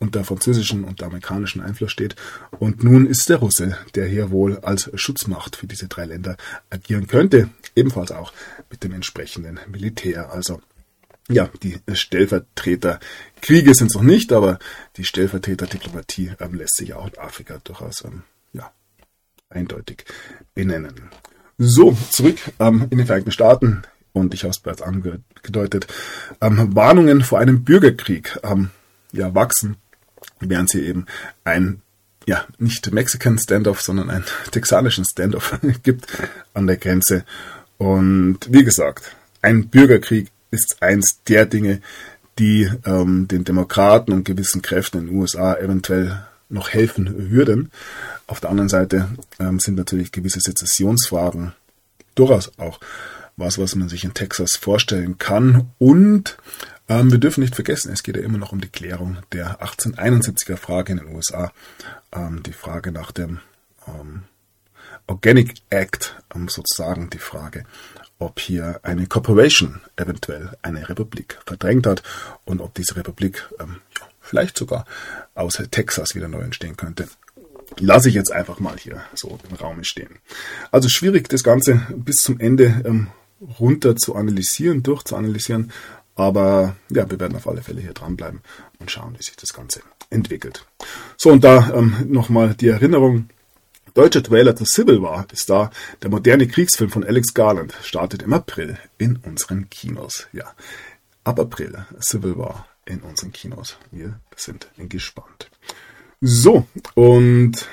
[0.04, 2.16] unter französischen und amerikanischen Einfluss steht.
[2.60, 6.36] Und nun ist der Russe, der hier wohl als Schutzmacht für diese drei Länder
[6.70, 8.34] agieren könnte, ebenfalls auch
[8.70, 10.32] mit dem entsprechenden Militär.
[10.32, 10.62] Also
[11.30, 14.60] ja, die Stellvertreterkriege sind es noch nicht, aber
[14.98, 18.70] die Stellvertreterdiplomatie ähm, lässt sich auch in Afrika durchaus ähm, ja,
[19.50, 20.04] eindeutig
[20.54, 21.10] benennen.
[21.58, 23.84] So, zurück ähm, in den Vereinigten Staaten.
[24.12, 25.88] Und ich habe es bereits angedeutet.
[26.42, 28.70] Ähm, Warnungen vor einem Bürgerkrieg ähm,
[29.14, 29.78] ja, wachsen,
[30.50, 31.06] während sie eben
[31.44, 31.82] ein
[32.26, 36.08] ja, nicht Mexican Standoff, sondern einen texanischen Standoff gibt
[36.54, 37.26] an der Grenze.
[37.78, 41.82] Und wie gesagt, ein Bürgerkrieg ist eins der Dinge,
[42.40, 47.72] die ähm, den Demokraten und gewissen Kräften in den USA eventuell noch helfen würden.
[48.28, 51.54] Auf der anderen Seite ähm, sind natürlich gewisse Sezessionsfragen
[52.16, 52.80] durchaus auch
[53.36, 55.72] was, was man sich in Texas vorstellen kann.
[55.80, 56.38] Und
[56.90, 60.58] ähm, wir dürfen nicht vergessen, es geht ja immer noch um die Klärung der 1871er
[60.58, 61.52] Frage in den USA.
[62.12, 63.40] Ähm, die Frage nach dem
[63.88, 64.24] ähm,
[65.08, 67.66] Organic Act, ähm, sozusagen die Frage,
[68.20, 72.04] ob hier eine Corporation eventuell eine Republik verdrängt hat
[72.46, 73.82] und ob diese Republik ähm,
[74.22, 74.86] vielleicht sogar
[75.36, 77.08] aus Texas wieder neu entstehen könnte
[77.80, 80.20] lasse ich jetzt einfach mal hier so im Raum stehen.
[80.72, 83.08] Also schwierig, das Ganze bis zum Ende ähm,
[83.60, 85.72] runter zu analysieren, durchzuanalysieren.
[86.16, 88.42] Aber ja, wir werden auf alle Fälle hier dranbleiben
[88.80, 90.66] und schauen, wie sich das Ganze entwickelt.
[91.18, 93.30] So, und da ähm, nochmal die Erinnerung.
[93.96, 95.70] Deutscher Trailer zu Civil War ist da.
[96.02, 100.28] Der moderne Kriegsfilm von Alex Garland startet im April in unseren Kinos.
[100.34, 100.54] Ja,
[101.24, 103.78] ab April Civil War in unseren Kinos.
[103.92, 105.50] Wir sind gespannt.
[106.22, 107.68] So, und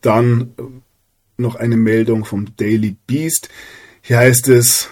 [0.00, 0.82] dann
[1.36, 3.48] noch eine Meldung vom Daily Beast.
[4.00, 4.88] Hier heißt es,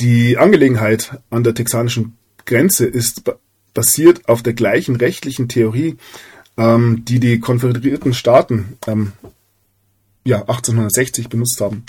[0.00, 3.22] die Angelegenheit an der texanischen Grenze ist
[3.74, 5.96] basiert auf der gleichen rechtlichen Theorie,
[6.56, 9.12] ähm, die die konföderierten Staaten ähm,
[10.24, 11.84] ja, 1860 benutzt haben,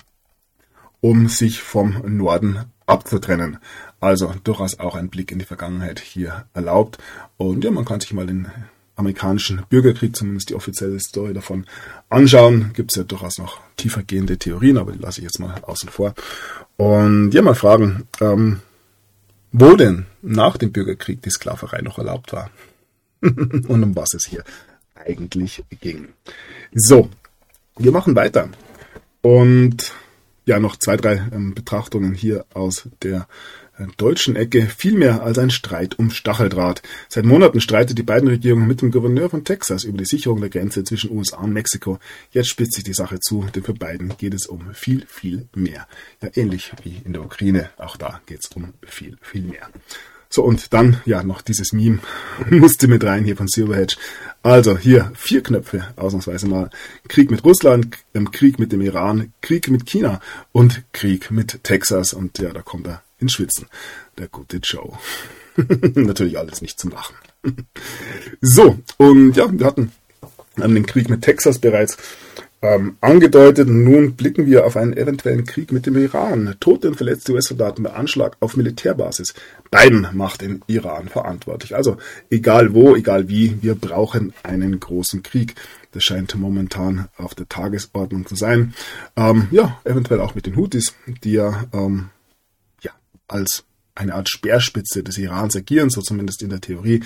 [0.99, 3.59] um sich vom Norden abzutrennen.
[3.99, 6.97] Also durchaus auch ein Blick in die Vergangenheit hier erlaubt.
[7.37, 8.47] Und ja, man kann sich mal den
[8.95, 11.65] amerikanischen Bürgerkrieg, zumindest die offizielle Story davon,
[12.09, 12.71] anschauen.
[12.73, 16.13] Gibt es ja durchaus noch tiefergehende Theorien, aber die lasse ich jetzt mal außen vor.
[16.77, 18.61] Und ja, mal fragen, ähm,
[19.51, 22.49] wo denn nach dem Bürgerkrieg die Sklaverei noch erlaubt war
[23.21, 24.43] und um was es hier
[24.95, 26.09] eigentlich ging.
[26.73, 27.09] So,
[27.77, 28.49] wir machen weiter.
[29.21, 29.93] Und
[30.45, 33.27] ja, noch zwei, drei ähm, Betrachtungen hier aus der
[33.97, 36.81] deutschen Ecke viel mehr als ein Streit um Stacheldraht.
[37.09, 40.49] Seit Monaten streitet die beiden Regierungen mit dem Gouverneur von Texas über die Sicherung der
[40.49, 41.99] Grenze zwischen USA und Mexiko.
[42.31, 45.87] Jetzt spitzt sich die Sache zu, denn für beiden geht es um viel, viel mehr.
[46.21, 49.69] Ja, ähnlich wie in der Ukraine, auch da geht es um viel, viel mehr.
[50.29, 51.99] So, und dann, ja, noch dieses Meme
[52.49, 53.95] musste mit rein hier von Silverhedge.
[54.43, 56.69] Also, hier vier Knöpfe, ausnahmsweise mal.
[57.07, 57.97] Krieg mit Russland,
[58.31, 60.19] Krieg mit dem Iran, Krieg mit China
[60.51, 62.13] und Krieg mit Texas.
[62.13, 63.67] Und ja, da kommt er ins Schwitzen.
[64.17, 64.93] Der gute Joe.
[65.95, 67.15] Natürlich alles nicht zum Lachen.
[68.41, 69.91] so, und ja, wir hatten
[70.57, 71.97] den Krieg mit Texas bereits
[72.61, 73.67] ähm, angedeutet.
[73.67, 76.55] Nun blicken wir auf einen eventuellen Krieg mit dem Iran.
[76.59, 79.33] Tote und verletzte US-Soldaten bei Anschlag auf Militärbasis.
[79.71, 81.75] Biden macht den Iran verantwortlich.
[81.75, 81.97] Also
[82.29, 85.55] egal wo, egal wie, wir brauchen einen großen Krieg.
[85.91, 88.73] Das scheint momentan auf der Tagesordnung zu sein.
[89.15, 92.09] Ähm, ja, eventuell auch mit den Houthis, die ja ähm,
[93.27, 93.63] als
[93.95, 97.01] eine Art Speerspitze des Irans agieren, so zumindest in der Theorie.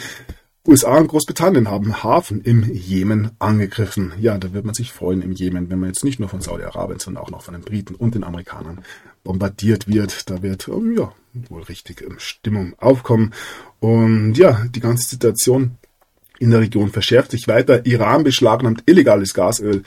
[0.68, 4.14] USA und Großbritannien haben Hafen im Jemen angegriffen.
[4.20, 7.00] Ja, da wird man sich freuen im Jemen, wenn man jetzt nicht nur von Saudi-Arabien,
[7.00, 8.84] sondern auch noch von den Briten und den Amerikanern
[9.24, 10.30] bombardiert wird.
[10.30, 11.14] Da wird ähm, ja
[11.50, 13.34] wohl richtig ähm, Stimmung aufkommen.
[13.80, 15.78] Und ja, die ganze Situation
[16.40, 17.86] in der Region verschärft sich weiter.
[17.86, 19.84] Iran beschlagnahmt illegales Gasöl.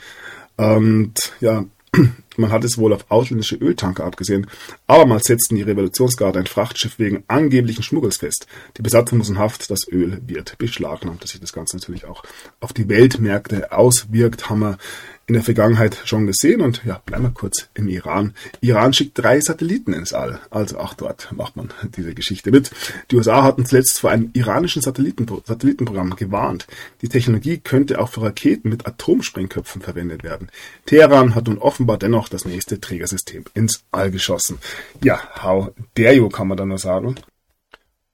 [0.57, 1.65] Und ja,
[2.37, 4.47] Man hat es wohl auf ausländische Öltanker abgesehen.
[4.87, 8.47] Abermals setzten die Revolutionsgarde ein Frachtschiff wegen angeblichen Schmuggels fest.
[8.77, 11.23] Die Besatzung muss in Haft, das Öl wird beschlagnahmt.
[11.23, 12.23] Dass sich das Ganze natürlich auch
[12.59, 14.77] auf die Weltmärkte auswirkt, haben wir
[15.25, 16.61] in der Vergangenheit schon gesehen.
[16.61, 18.33] Und ja, bleiben wir kurz im Iran.
[18.61, 20.39] Iran schickt drei Satelliten ins All.
[20.49, 22.71] Also auch dort macht man diese Geschichte mit.
[23.09, 26.67] Die USA hatten zuletzt vor einem iranischen Satellitenpro Satellitenprogramm gewarnt.
[27.01, 30.49] Die Technologie könnte auch für Raketen mit Atomsprengköpfen verwendet werden.
[30.85, 34.57] Teheran hat nun offenbar dennoch das nächste Trägersystem ins All geschossen.
[35.03, 37.15] Ja, how dare you, kann man da nur sagen.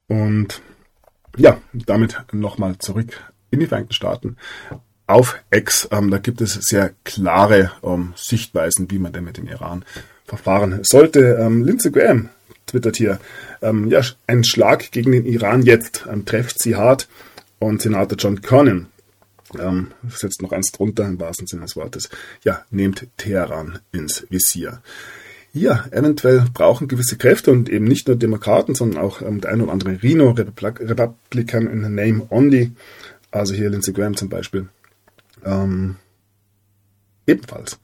[0.07, 0.61] Und
[1.37, 4.37] ja, damit nochmal zurück in die Vereinigten Staaten
[5.09, 5.87] auf X.
[5.91, 9.83] Ähm, da gibt es sehr klare ähm, Sichtweisen, wie man denn mit dem Iran
[10.25, 11.37] verfahren sollte.
[11.39, 12.29] Ähm, Lindsey Graham
[12.67, 13.19] twittert hier,
[13.61, 17.07] ähm, ja, ein Schlag gegen den Iran jetzt, ähm, trefft sie hart.
[17.57, 18.87] Und Senator John Cornyn
[19.59, 22.09] ähm, setzt noch eins drunter im wahrsten Sinne des Wortes.
[22.43, 24.81] Ja, nehmt Teheran ins Visier.
[25.51, 29.71] Ja, eventuell brauchen gewisse Kräfte und eben nicht nur Demokraten, sondern auch der ein oder
[29.71, 32.71] andere Rhino, Republican in Name Only,
[33.31, 34.67] also hier Lindsey Graham zum Beispiel,
[35.45, 35.97] ähm,
[37.27, 37.79] ebenfalls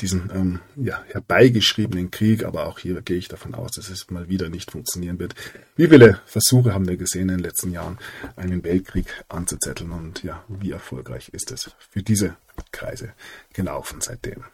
[0.00, 4.28] diesen ähm, ja, herbeigeschriebenen Krieg, aber auch hier gehe ich davon aus, dass es mal
[4.28, 5.34] wieder nicht funktionieren wird.
[5.76, 7.98] Wie viele Versuche haben wir gesehen in den letzten Jahren,
[8.36, 12.36] einen Weltkrieg anzuzetteln und ja, wie erfolgreich ist es für diese
[12.72, 13.12] Kreise
[13.52, 14.44] gelaufen seitdem.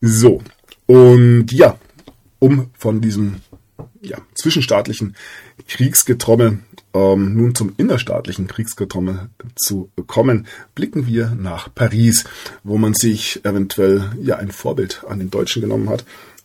[0.00, 0.42] So,
[0.86, 1.78] und ja,
[2.38, 3.40] um von diesem
[4.00, 5.16] ja, zwischenstaatlichen
[5.68, 6.60] Kriegsgetrommel
[6.94, 12.24] ähm, nun zum innerstaatlichen Kriegsgetrommel zu kommen, blicken wir nach Paris,
[12.64, 16.04] wo man sich eventuell ja ein Vorbild an den Deutschen genommen hat.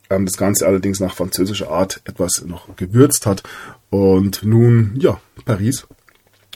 [0.10, 3.44] Ähm, das Ganze allerdings nach französischer Art etwas noch gewürzt hat.
[3.90, 5.88] Und nun, ja, Paris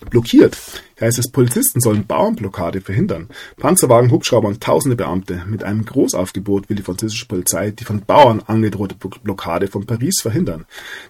[0.10, 0.58] blockiert.
[1.00, 3.30] Heißt es, Polizisten sollen Bauernblockade verhindern.
[3.58, 5.44] Panzerwagen, Hubschrauber und tausende Beamte.
[5.48, 10.66] Mit einem Großaufgebot will die französische Polizei die von Bauern angedrohte Blockade von Paris verhindern.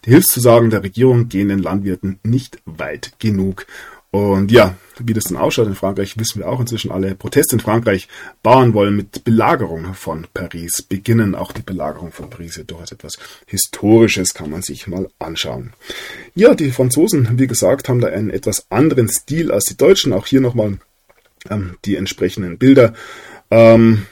[0.06, 3.66] Die Hilfszusagen der Regierung gehen den Landwirten nicht weit genug.
[4.12, 7.14] Und ja, wie das dann ausschaut in Frankreich, wissen wir auch inzwischen alle.
[7.14, 8.08] Proteste in Frankreich.
[8.42, 11.36] Bauern wollen mit Belagerung von Paris beginnen.
[11.36, 15.74] Auch die Belagerung von Paris ist durchaus etwas Historisches, kann man sich mal anschauen.
[16.34, 20.12] Ja, die Franzosen, wie gesagt, haben da einen etwas anderen Stil als die Deutschen.
[20.12, 20.80] Auch hier nochmal
[21.50, 22.94] ähm, die entsprechenden Bilder.
[23.52, 24.08] Ähm,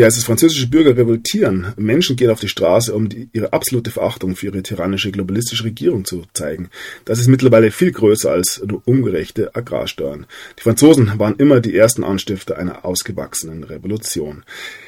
[0.00, 1.74] ja, es ist französische Bürger revoltieren.
[1.76, 6.06] Menschen gehen auf die Straße, um die, ihre absolute Verachtung für ihre tyrannische globalistische Regierung
[6.06, 6.70] zu zeigen.
[7.04, 10.24] Das ist mittlerweile viel größer als nur ungerechte Agrarsteuern.
[10.58, 14.42] Die Franzosen waren immer die ersten Anstifter einer ausgewachsenen Revolution.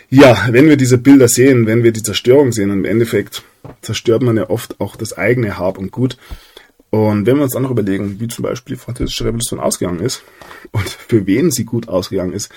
[0.08, 3.42] Ja, wenn wir diese Bilder sehen, wenn wir die Zerstörung sehen, im Endeffekt
[3.82, 6.16] zerstört man ja oft auch das eigene Hab und Gut.
[6.88, 10.22] Und wenn wir uns dann noch überlegen, wie zum Beispiel die französische Revolution ausgegangen ist
[10.70, 12.50] und für wen sie gut ausgegangen ist,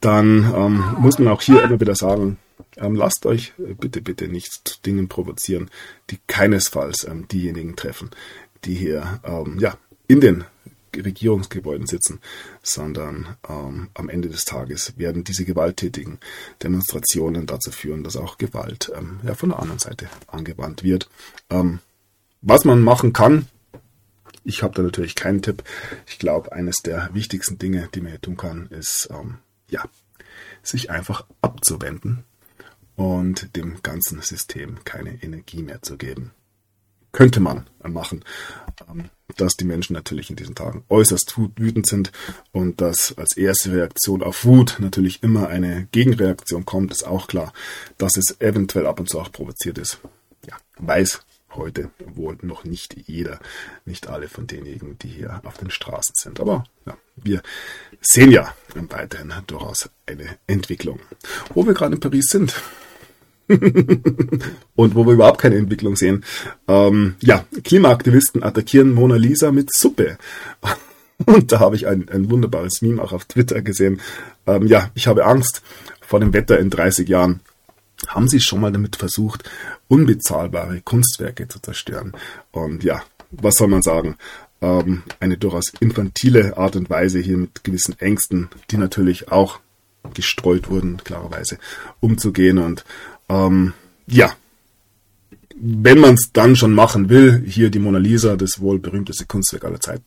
[0.00, 2.38] dann ähm, muss man auch hier immer wieder sagen,
[2.76, 5.70] ähm, lasst euch bitte, bitte nicht zu Dingen provozieren,
[6.10, 8.10] die keinesfalls ähm, diejenigen treffen,
[8.64, 10.44] die hier ähm, ja, in den
[10.94, 12.20] Regierungsgebäuden sitzen,
[12.62, 16.18] sondern ähm, am Ende des Tages werden diese gewalttätigen
[16.62, 21.08] Demonstrationen dazu führen, dass auch Gewalt ähm, ja, von der anderen Seite angewandt wird.
[22.42, 23.46] Was man machen kann,
[24.44, 25.64] ich habe da natürlich keinen Tipp.
[26.06, 29.84] Ich glaube, eines der wichtigsten Dinge, die man hier tun kann, ist ähm, ja,
[30.62, 32.24] sich einfach abzuwenden
[32.96, 36.32] und dem ganzen System keine Energie mehr zu geben.
[37.12, 38.24] Könnte man machen,
[38.88, 42.12] ähm, dass die Menschen natürlich in diesen Tagen äußerst wütend sind
[42.52, 47.52] und dass als erste Reaktion auf Wut natürlich immer eine Gegenreaktion kommt, ist auch klar,
[47.96, 49.98] dass es eventuell ab und zu auch provoziert ist.
[50.46, 51.20] Ja, weiß
[51.54, 53.40] heute wohl noch nicht jeder,
[53.84, 56.40] nicht alle von denjenigen, die hier auf den Straßen sind.
[56.40, 57.42] Aber ja, wir
[58.00, 61.00] sehen ja weiterhin durchaus eine Entwicklung.
[61.54, 62.54] Wo wir gerade in Paris sind,
[64.76, 66.24] und wo wir überhaupt keine Entwicklung sehen.
[66.66, 70.18] Ähm, ja, Klimaaktivisten attackieren Mona Lisa mit Suppe.
[71.24, 74.02] Und da habe ich ein, ein wunderbares Meme auch auf Twitter gesehen.
[74.46, 75.62] Ähm, ja, ich habe Angst
[76.02, 77.40] vor dem Wetter in 30 Jahren.
[78.08, 79.48] Haben Sie schon mal damit versucht,
[79.88, 82.12] unbezahlbare Kunstwerke zu zerstören?
[82.50, 84.16] Und ja, was soll man sagen?
[84.66, 89.60] Ähm, eine durchaus infantile Art und Weise hier mit gewissen Ängsten, die natürlich auch
[90.12, 91.58] gestreut wurden, klarerweise,
[92.00, 92.58] umzugehen.
[92.58, 92.84] Und
[93.28, 93.74] ähm,
[94.08, 94.34] ja,
[95.58, 99.64] wenn man es dann schon machen will, hier die Mona Lisa, das wohl berühmteste Kunstwerk
[99.64, 100.04] aller Zeiten,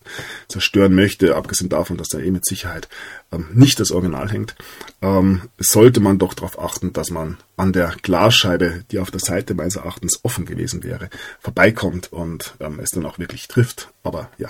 [0.47, 2.87] zerstören möchte, abgesehen davon, dass da eh mit Sicherheit
[3.31, 4.55] ähm, nicht das Original hängt,
[5.01, 9.55] ähm, sollte man doch darauf achten, dass man an der Glasscheibe, die auf der Seite
[9.55, 13.91] meines Erachtens offen gewesen wäre, vorbeikommt und ähm, es dann auch wirklich trifft.
[14.03, 14.49] Aber ja,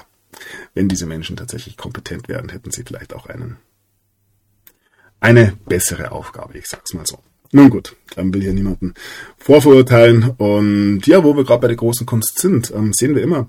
[0.74, 3.58] wenn diese Menschen tatsächlich kompetent wären, hätten sie vielleicht auch einen
[5.22, 7.20] eine bessere Aufgabe, ich sag's mal so.
[7.52, 8.94] Nun gut, dann will hier niemanden
[9.38, 10.32] vorverurteilen.
[10.38, 13.48] Und ja, wo wir gerade bei der großen Kunst sind, ähm, sehen wir immer,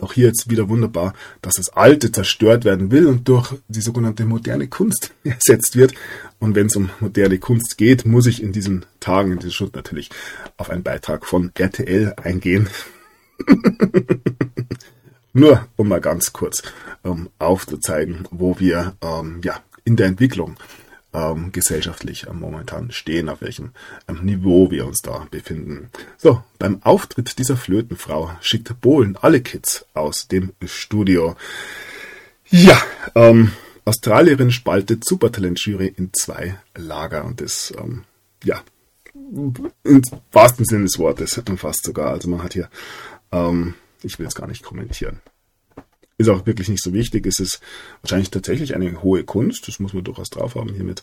[0.00, 4.24] auch hier jetzt wieder wunderbar, dass das Alte zerstört werden will und durch die sogenannte
[4.24, 5.94] moderne Kunst ersetzt wird.
[6.38, 9.74] Und wenn es um moderne Kunst geht, muss ich in diesen Tagen, in diesem Schutz
[9.74, 10.10] natürlich
[10.56, 12.68] auf einen Beitrag von RTL eingehen.
[15.32, 16.62] Nur um mal ganz kurz
[17.04, 20.56] ähm, aufzuzeigen, wo wir ähm, ja, in der Entwicklung
[21.12, 23.72] ähm, gesellschaftlich äh, momentan stehen, auf welchem
[24.08, 25.90] ähm, Niveau wir uns da befinden.
[26.16, 31.36] So, beim Auftritt dieser Flötenfrau schickt Bohlen alle Kids aus dem Studio.
[32.48, 32.80] Ja,
[33.14, 33.52] ähm,
[33.84, 38.04] Australierin spaltet Supertalent-Jury in zwei Lager und das, ähm,
[38.44, 38.62] ja,
[39.14, 40.02] im
[40.32, 42.10] wahrsten Sinne des Wortes fast sogar.
[42.10, 42.68] Also man hat hier,
[43.32, 45.20] ähm, ich will es gar nicht kommentieren.
[46.20, 47.24] Ist auch wirklich nicht so wichtig.
[47.24, 47.62] Es ist
[48.02, 49.66] wahrscheinlich tatsächlich eine hohe Kunst.
[49.66, 51.02] Das muss man durchaus drauf haben, hier mit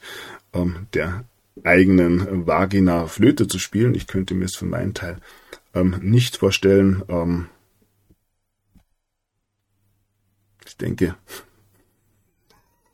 [0.53, 1.25] ähm, der
[1.63, 3.95] eigenen Vagina Flöte zu spielen.
[3.95, 5.17] Ich könnte mir es für meinen Teil
[5.73, 7.01] ähm, nicht vorstellen.
[7.09, 7.49] Ähm,
[10.67, 11.15] ich denke,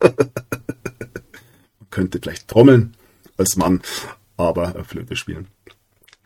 [0.00, 0.14] man
[1.90, 2.96] könnte vielleicht trommeln
[3.36, 3.82] als Mann,
[4.38, 5.48] aber Flöte spielen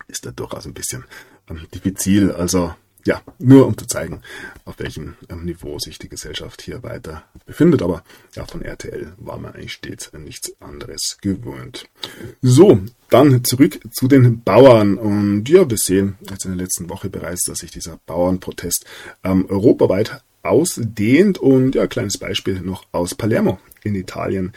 [0.07, 1.05] ist da durchaus ein bisschen
[1.51, 2.31] ähm, diffizil.
[2.31, 2.73] Also
[3.09, 4.21] ja, nur um zu zeigen,
[4.67, 7.81] auf welchem ähm, Niveau sich die Gesellschaft hier weiter befindet.
[7.81, 8.05] Aber
[8.37, 11.87] ja, von RTL war man eigentlich stets nichts anderes gewöhnt.
[12.43, 12.79] So,
[13.09, 14.99] dann zurück zu den Bauern.
[14.99, 18.85] Und ja, wir sehen jetzt in der letzten Woche bereits, dass sich dieser Bauernprotest
[19.25, 21.39] ähm, europaweit ausdehnt.
[21.39, 24.53] Und ja, kleines Beispiel noch aus Palermo in Italien.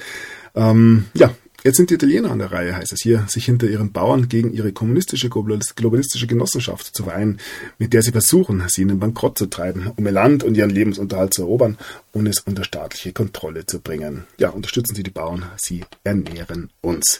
[0.55, 1.33] Ähm, ja,
[1.63, 4.51] Jetzt sind die Italiener an der Reihe, heißt es hier, sich hinter ihren Bauern gegen
[4.51, 7.39] ihre kommunistische globalistische Genossenschaft zu vereinen,
[7.77, 10.71] mit der sie versuchen, sie in den Bankrott zu treiben, um ihr Land und ihren
[10.71, 11.77] Lebensunterhalt zu erobern
[12.13, 14.23] und es unter staatliche Kontrolle zu bringen.
[14.39, 17.19] Ja, unterstützen Sie die Bauern, sie ernähren uns.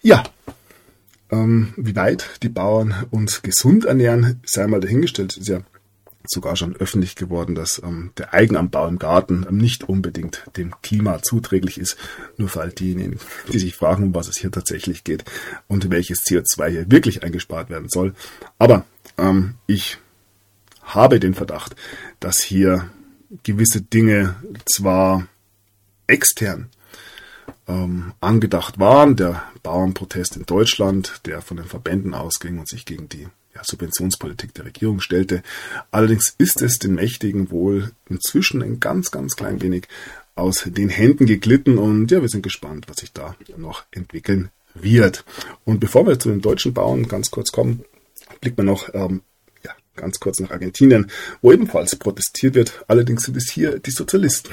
[0.00, 0.24] Ja,
[1.30, 5.60] ähm, wie weit die Bauern uns gesund ernähren, sei mal dahingestellt, ist ja
[6.28, 11.22] sogar schon öffentlich geworden, dass ähm, der Eigenanbau im Garten ähm, nicht unbedingt dem Klima
[11.22, 11.96] zuträglich ist.
[12.36, 13.18] Nur für all diejenigen,
[13.52, 15.24] die sich fragen, um was es hier tatsächlich geht
[15.68, 18.14] und welches CO2 hier wirklich eingespart werden soll.
[18.58, 18.84] Aber
[19.18, 19.98] ähm, ich
[20.82, 21.76] habe den Verdacht,
[22.20, 22.90] dass hier
[23.42, 25.26] gewisse Dinge zwar
[26.06, 26.70] extern
[27.66, 29.16] ähm, angedacht waren.
[29.16, 33.26] Der Bauernprotest in Deutschland, der von den Verbänden ausging und sich gegen die
[33.56, 35.42] ja, Subventionspolitik der Regierung stellte.
[35.90, 39.88] Allerdings ist es den Mächtigen wohl inzwischen ein ganz, ganz klein wenig
[40.34, 45.24] aus den Händen geglitten und ja, wir sind gespannt, was sich da noch entwickeln wird.
[45.64, 47.84] Und bevor wir zu den deutschen Bauern ganz kurz kommen,
[48.42, 49.22] blickt man noch ähm,
[49.64, 52.84] ja, ganz kurz nach Argentinien, wo ebenfalls protestiert wird.
[52.86, 54.52] Allerdings sind es hier die Sozialisten,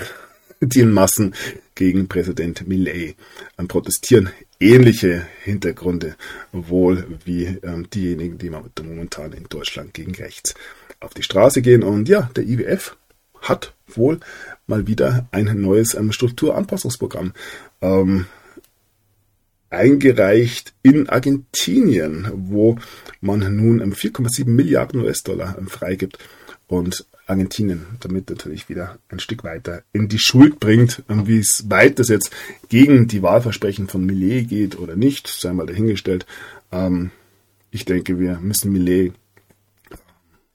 [0.62, 1.36] die in Massen
[1.76, 3.18] gegen Präsident Millet
[3.58, 4.30] ähm, protestieren
[4.64, 6.16] ähnliche Hintergründe
[6.52, 10.56] wohl wie ähm, diejenigen, die momentan in Deutschland gegen rechts
[11.00, 11.84] auf die Straße gehen.
[11.84, 12.96] Und ja, der IWF
[13.42, 14.20] hat wohl
[14.68, 17.34] mal wieder ein neues ähm, Strukturanpassungsprogramm
[17.82, 18.26] ähm,
[19.70, 22.78] eingereicht in Argentinien, wo
[23.22, 26.20] man nun 4,7 ähm, Milliarden US-Dollar ähm, freigibt.
[26.68, 31.04] Und Argentinien damit natürlich wieder ein Stück weiter in die Schuld bringt.
[31.08, 32.32] Wie es weit das jetzt
[32.70, 36.26] gegen die Wahlversprechen von Millet geht oder nicht, sei mal dahingestellt.
[36.72, 37.12] Ähm,
[37.72, 39.14] ich denke, wir müssen Millet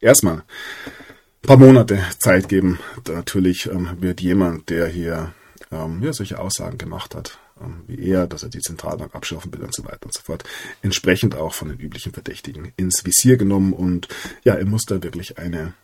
[0.01, 2.79] erstmal ein paar Monate Zeit geben.
[3.09, 5.33] Natürlich ähm, wird jemand, der hier
[5.71, 7.39] ähm, ja, solche Aussagen gemacht hat,
[7.87, 10.45] wie er, dass er die Zentralbank abschaffen will und so weiter und so fort,
[10.83, 14.07] entsprechend auch von den üblichen Verdächtigen ins Visier genommen und
[14.45, 15.75] ja, er muss da wirklich eine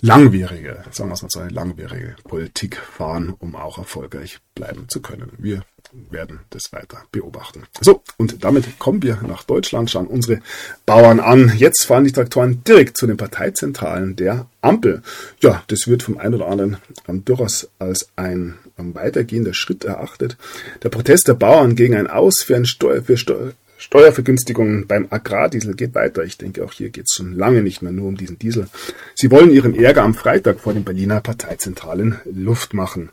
[0.00, 5.00] langwierige, sagen wir es mal so, eine langwierige Politik fahren, um auch erfolgreich bleiben zu
[5.00, 5.32] können.
[5.38, 5.62] Wir
[6.10, 7.64] werden das weiter beobachten.
[7.80, 10.40] So, und damit kommen wir nach Deutschland, schauen unsere
[10.84, 11.52] Bauern an.
[11.56, 15.02] Jetzt fahren die Traktoren direkt zu den Parteizentralen der Ampel.
[15.40, 16.78] Ja, das wird vom einen oder anderen
[17.24, 20.36] durchaus als ein weitergehender Schritt erachtet.
[20.82, 25.74] Der Protest der Bauern gegen ein Aus für, ein Steuer, für Steuer, Steuervergünstigungen beim Agrardiesel
[25.74, 26.24] geht weiter.
[26.24, 28.68] Ich denke, auch hier geht es schon lange nicht mehr nur um diesen Diesel.
[29.14, 33.10] Sie wollen ihren Ärger am Freitag vor den Berliner Parteizentralen Luft machen.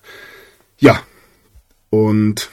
[0.78, 1.02] Ja,
[1.90, 2.50] und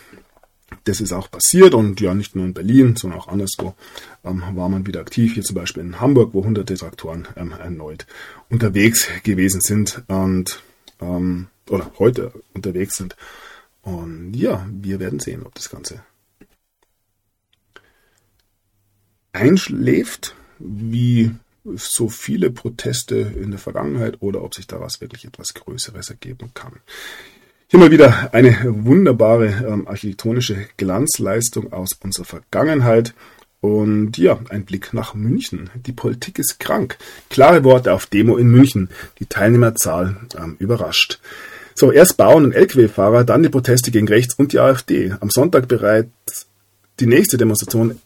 [0.84, 3.74] das ist auch passiert und ja, nicht nur in Berlin, sondern auch anderswo
[4.24, 5.34] ähm, war man wieder aktiv.
[5.34, 8.06] Hier zum Beispiel in Hamburg, wo hunderte Traktoren ähm, erneut
[8.48, 10.62] unterwegs gewesen sind und
[11.00, 13.16] ähm, oder heute unterwegs sind.
[13.82, 16.02] Und ja, wir werden sehen, ob das Ganze
[19.32, 21.32] einschläft, wie
[21.76, 26.72] so viele Proteste in der Vergangenheit oder ob sich daraus wirklich etwas Größeres ergeben kann.
[27.68, 33.14] Hier mal wieder eine wunderbare ähm, architektonische Glanzleistung aus unserer Vergangenheit.
[33.60, 35.70] Und ja, ein Blick nach München.
[35.86, 36.96] Die Politik ist krank.
[37.28, 38.88] Klare Worte auf Demo in München.
[39.20, 41.20] Die Teilnehmerzahl ähm, überrascht.
[41.74, 45.14] So, erst Bauern und Lkw-Fahrer, dann die Proteste gegen rechts und die AfD.
[45.20, 46.48] Am Sonntag bereits
[46.98, 48.00] die nächste Demonstration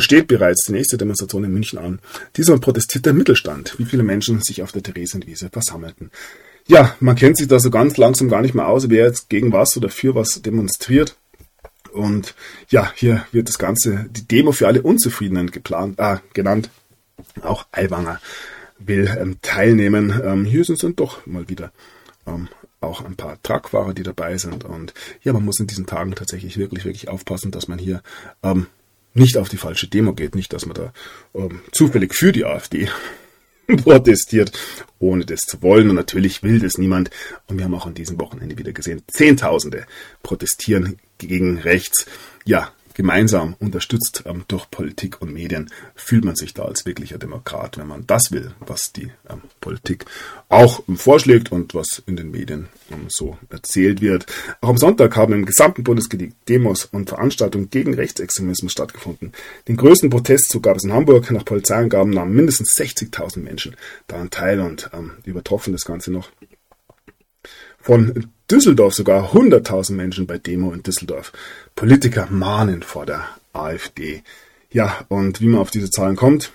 [0.00, 2.00] steht bereits die nächste Demonstration in München an.
[2.36, 6.10] Diesmal protestiert der Mittelstand, wie viele Menschen sich auf der Theresienwiese versammelten.
[6.68, 9.52] Ja, man kennt sich da so ganz langsam gar nicht mehr aus, wer jetzt gegen
[9.52, 11.16] was oder für was demonstriert.
[11.92, 12.34] Und
[12.68, 16.70] ja, hier wird das Ganze, die Demo für alle Unzufriedenen geplant, äh, genannt.
[17.42, 18.20] Auch Aiwanger
[18.78, 20.20] will ähm, teilnehmen.
[20.22, 21.72] Ähm, hier sind es dann doch mal wieder
[22.26, 22.48] ähm,
[22.80, 24.64] auch ein paar Truckfahrer, die dabei sind.
[24.64, 24.92] Und
[25.22, 28.02] ja, man muss in diesen Tagen tatsächlich wirklich, wirklich aufpassen, dass man hier
[28.42, 28.66] ähm,
[29.16, 30.34] nicht auf die falsche Demo geht.
[30.34, 30.92] Nicht, dass man da
[31.34, 32.88] ähm, zufällig für die AfD
[33.66, 34.58] protestiert,
[34.98, 35.90] ohne das zu wollen.
[35.90, 37.10] Und natürlich will das niemand.
[37.46, 39.86] Und wir haben auch an diesem Wochenende wieder gesehen, Zehntausende
[40.22, 42.06] protestieren gegen rechts.
[42.44, 47.76] Ja, gemeinsam unterstützt ähm, durch Politik und Medien, fühlt man sich da als wirklicher Demokrat,
[47.76, 50.06] wenn man das will, was die ähm, Politik
[50.48, 54.26] auch ähm, vorschlägt und was in den Medien ähm, so erzählt wird.
[54.62, 59.32] Auch am Sonntag haben im gesamten Bundesgebiet Demos und Veranstaltungen gegen Rechtsextremismus stattgefunden.
[59.68, 61.30] Den größten Protestzug gab es in Hamburg.
[61.30, 63.76] Nach Polizeiangaben nahmen mindestens 60.000 Menschen
[64.06, 66.30] daran teil und ähm, übertroffen das Ganze noch
[67.86, 71.32] von Düsseldorf sogar 100.000 Menschen bei Demo in Düsseldorf.
[71.76, 74.24] Politiker mahnen vor der AfD.
[74.72, 76.50] Ja, und wie man auf diese Zahlen kommt,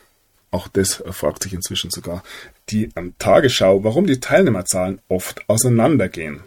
[0.51, 2.21] auch das fragt sich inzwischen sogar
[2.67, 6.41] die ähm, Tagesschau, warum die Teilnehmerzahlen oft auseinandergehen.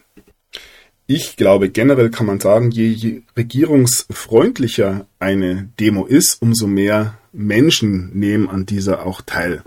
[1.06, 8.50] Ich glaube, generell kann man sagen, je regierungsfreundlicher eine Demo ist, umso mehr Menschen nehmen
[8.50, 9.62] an dieser auch teil.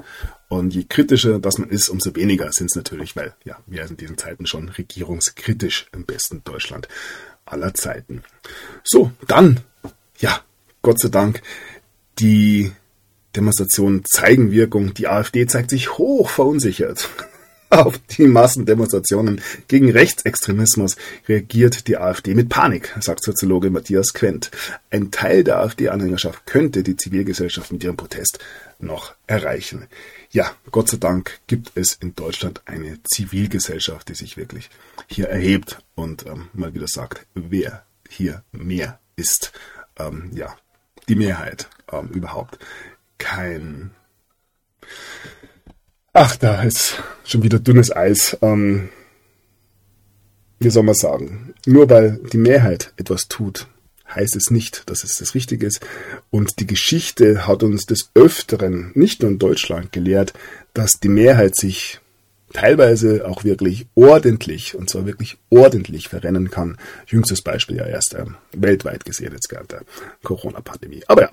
[0.49, 4.01] Und je kritischer das man ist, umso weniger sind es natürlich, weil ja, wir sind
[4.01, 6.87] in diesen Zeiten schon regierungskritisch im besten Deutschland
[7.45, 8.23] aller Zeiten.
[8.83, 9.59] So, dann,
[10.19, 10.41] ja,
[10.81, 11.41] Gott sei Dank,
[12.19, 12.71] die
[13.35, 14.93] Demonstrationen zeigen Wirkung.
[14.93, 17.09] Die AfD zeigt sich hoch verunsichert.
[17.69, 20.95] Auf die Massendemonstrationen gegen Rechtsextremismus
[21.27, 24.51] reagiert die AfD mit Panik, sagt Soziologe Matthias Quent.
[24.89, 28.39] Ein Teil der AfD-Anhängerschaft könnte die Zivilgesellschaft mit ihrem Protest
[28.79, 29.87] noch erreichen.
[30.32, 34.69] Ja, Gott sei Dank gibt es in Deutschland eine Zivilgesellschaft, die sich wirklich
[35.07, 39.53] hier erhebt und ähm, mal wieder sagt, wer hier mehr ist.
[39.97, 40.55] Ähm, ja,
[41.07, 42.59] die Mehrheit ähm, überhaupt
[43.17, 43.91] kein
[46.13, 48.36] Ach, da ist schon wieder dünnes Eis.
[48.41, 48.89] Ähm,
[50.57, 51.53] wie soll man sagen?
[51.67, 53.67] Nur weil die Mehrheit etwas tut,
[54.14, 55.86] heißt es nicht, dass es das Richtige ist.
[56.30, 60.34] Und die Geschichte hat uns des Öfteren, nicht nur in Deutschland, gelehrt,
[60.74, 61.99] dass die Mehrheit sich
[62.53, 66.78] teilweise auch wirklich ordentlich, und zwar wirklich ordentlich verrennen kann.
[67.08, 69.82] Jüngstes Beispiel ja erst ähm, weltweit gesehen jetzt während der
[70.24, 71.03] Corona-Pandemie.
[71.08, 71.30] Aber ja,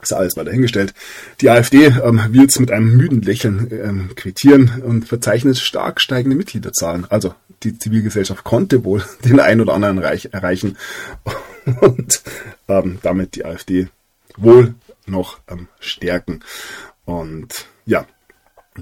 [0.00, 0.94] ist alles mal dahingestellt.
[1.40, 6.36] Die AfD ähm, will es mit einem müden Lächeln ähm, quittieren und verzeichnet stark steigende
[6.36, 7.06] Mitgliederzahlen.
[7.08, 10.76] Also die Zivilgesellschaft konnte wohl den einen oder anderen Reich erreichen
[11.80, 12.22] und
[12.68, 13.88] ähm, damit die AfD
[14.36, 14.74] wohl
[15.06, 16.40] noch ähm, stärken.
[17.04, 18.06] Und ja,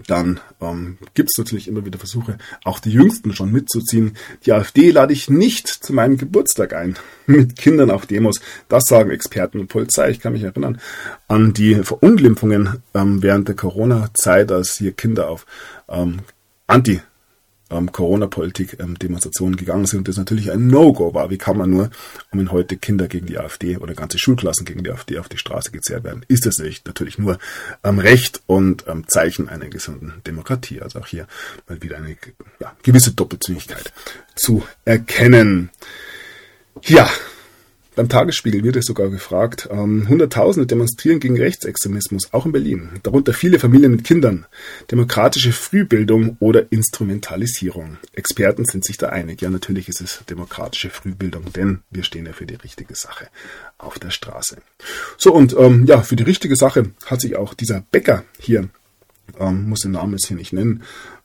[0.07, 4.17] dann ähm, gibt es natürlich immer wieder Versuche, auch die Jüngsten schon mitzuziehen.
[4.45, 8.41] Die AfD lade ich nicht zu meinem Geburtstag ein, mit Kindern auf Demos.
[8.69, 10.11] Das sagen Experten und Polizei.
[10.11, 10.81] Ich kann mich erinnern
[11.29, 15.47] an die Verunglimpfungen ähm, während der Corona-Zeit, als hier Kinder auf
[15.89, 16.21] ähm,
[16.67, 17.01] Anti-
[17.71, 18.97] ähm, Corona-Politik ähm,
[19.57, 21.31] gegangen sind, das natürlich ein No-Go war.
[21.31, 21.91] Wie kann man nur,
[22.33, 25.71] in heute Kinder gegen die AfD oder ganze Schulklassen gegen die AfD auf die Straße
[25.71, 27.39] gezerrt werden, ist das nicht natürlich nur
[27.83, 30.83] ähm, Recht und ähm, Zeichen einer gesunden Demokratie.
[30.83, 31.27] Also auch hier
[31.69, 32.17] mal wieder eine
[32.61, 33.93] ja, gewisse Doppelzüngigkeit
[34.35, 35.71] zu erkennen.
[36.83, 37.09] Ja,
[37.97, 42.91] beim Tagesspiegel wird es sogar gefragt, ähm, Hunderttausende demonstrieren gegen Rechtsextremismus, auch in Berlin.
[43.03, 44.45] Darunter viele Familien mit Kindern.
[44.91, 47.97] Demokratische Frühbildung oder Instrumentalisierung.
[48.13, 49.41] Experten sind sich da einig.
[49.41, 53.29] Ja, natürlich ist es demokratische Frühbildung, denn wir stehen ja für die richtige Sache
[53.79, 54.59] auf der Straße.
[55.17, 58.69] So, und ähm, ja, für die richtige Sache hat sich auch dieser Bäcker hier,
[59.41, 60.83] ähm, muss den Namen jetzt hier nicht nennen,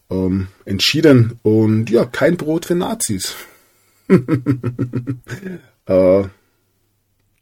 [0.10, 1.38] ähm, entschieden.
[1.44, 3.36] Und ja, kein Brot für Nazis.
[5.86, 6.24] äh,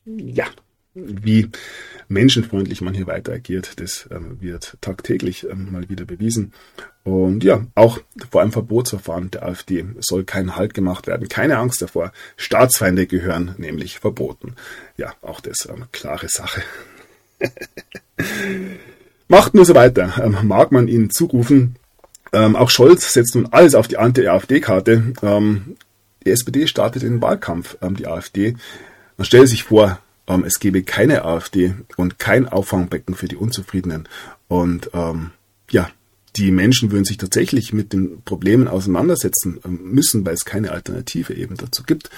[0.05, 0.45] ja,
[0.93, 1.49] wie
[2.07, 6.53] menschenfreundlich man hier weiter agiert, das ähm, wird tagtäglich ähm, mal wieder bewiesen.
[7.03, 7.99] Und ja, auch
[8.31, 11.27] vor einem Verbotsverfahren der AfD soll kein Halt gemacht werden.
[11.29, 12.11] Keine Angst davor.
[12.37, 14.55] Staatsfeinde gehören nämlich verboten.
[14.97, 16.61] Ja, auch das ähm, klare Sache.
[19.27, 20.21] Macht nur so weiter.
[20.23, 21.75] Ähm, mag man ihnen zurufen,
[22.31, 25.13] Ähm, auch Scholz setzt nun alles auf die Anti-AfD-Karte.
[25.23, 25.77] Ähm,
[26.23, 28.55] die SPD startet den Wahlkampf, ähm, die AfD.
[29.19, 34.07] Man stelle sich vor, ähm, es gäbe keine AfD und kein Auffangbecken für die Unzufriedenen.
[34.47, 35.31] Und ähm,
[35.69, 35.89] ja,
[36.37, 41.33] die Menschen würden sich tatsächlich mit den Problemen auseinandersetzen ähm, müssen, weil es keine Alternative
[41.33, 42.09] eben dazu gibt.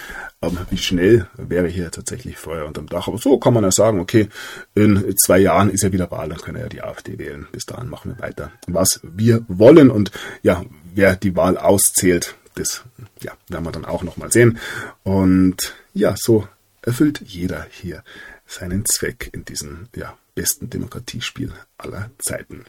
[0.42, 3.08] Aber wie schnell wäre hier tatsächlich Feuer unterm Dach?
[3.08, 4.30] Aber so kann man ja sagen, okay,
[4.76, 7.48] in zwei Jahren ist ja wieder Wahl, dann können ja die AfD wählen.
[7.52, 9.90] Bis dahin machen wir weiter, was wir wollen.
[9.90, 10.12] Und
[10.44, 12.84] ja, wer die Wahl auszählt, das
[13.24, 14.60] ja, werden wir dann auch nochmal sehen.
[15.02, 16.48] Und ja, so
[16.82, 18.04] erfüllt jeder hier
[18.48, 22.66] seinen Zweck in diesem ja, besten Demokratiespiel aller Zeiten.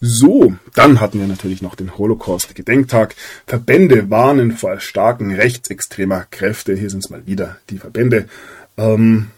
[0.00, 3.14] So, dann hatten wir natürlich noch den Holocaust-Gedenktag.
[3.46, 6.74] Verbände warnen vor starken rechtsextremer Kräfte.
[6.74, 8.28] Hier sind es mal wieder die Verbände.
[8.76, 9.28] Ähm,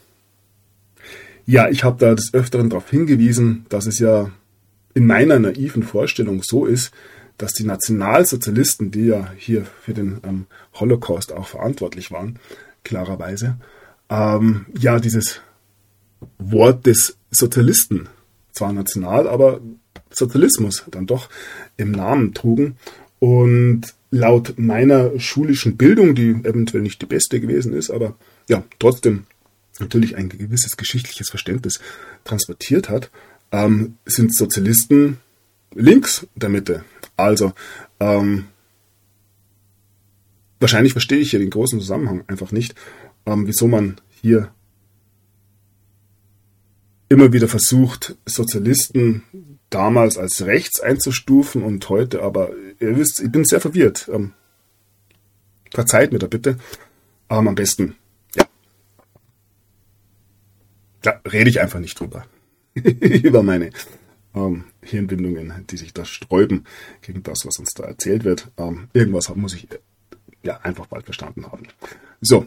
[1.46, 4.30] ja, ich habe da des Öfteren darauf hingewiesen, dass es ja
[4.94, 6.92] in meiner naiven Vorstellung so ist,
[7.36, 12.38] dass die Nationalsozialisten, die ja hier für den ähm, Holocaust auch verantwortlich waren,
[12.84, 13.56] klarerweise,
[14.14, 15.40] ähm, ja, dieses
[16.38, 18.08] Wort des Sozialisten,
[18.52, 19.60] zwar national, aber
[20.10, 21.28] Sozialismus dann doch
[21.76, 22.76] im Namen trugen.
[23.18, 28.16] Und laut meiner schulischen Bildung, die eventuell nicht die beste gewesen ist, aber
[28.48, 29.24] ja, trotzdem
[29.80, 31.80] natürlich ein gewisses geschichtliches Verständnis
[32.22, 33.10] transportiert hat,
[33.50, 35.18] ähm, sind Sozialisten
[35.74, 36.84] links der Mitte.
[37.16, 37.52] Also,
[37.98, 38.44] ähm,
[40.60, 42.76] wahrscheinlich verstehe ich hier den großen Zusammenhang einfach nicht,
[43.26, 44.54] ähm, wieso man hier
[47.10, 49.22] immer wieder versucht, Sozialisten
[49.68, 52.50] damals als rechts einzustufen und heute aber,
[52.80, 54.08] ihr wisst, ich bin sehr verwirrt.
[54.10, 54.32] Ähm,
[55.70, 56.56] verzeiht mir da bitte.
[57.28, 57.96] Aber am besten,
[58.34, 58.46] ja.
[61.02, 62.24] Da rede ich einfach nicht drüber.
[62.74, 63.72] Über meine
[64.34, 66.64] ähm, Hirnbindungen, die sich da sträuben
[67.02, 68.50] gegen das, was uns da erzählt wird.
[68.56, 69.68] Ähm, irgendwas muss ich
[70.42, 71.64] ja einfach bald verstanden haben.
[72.22, 72.46] So,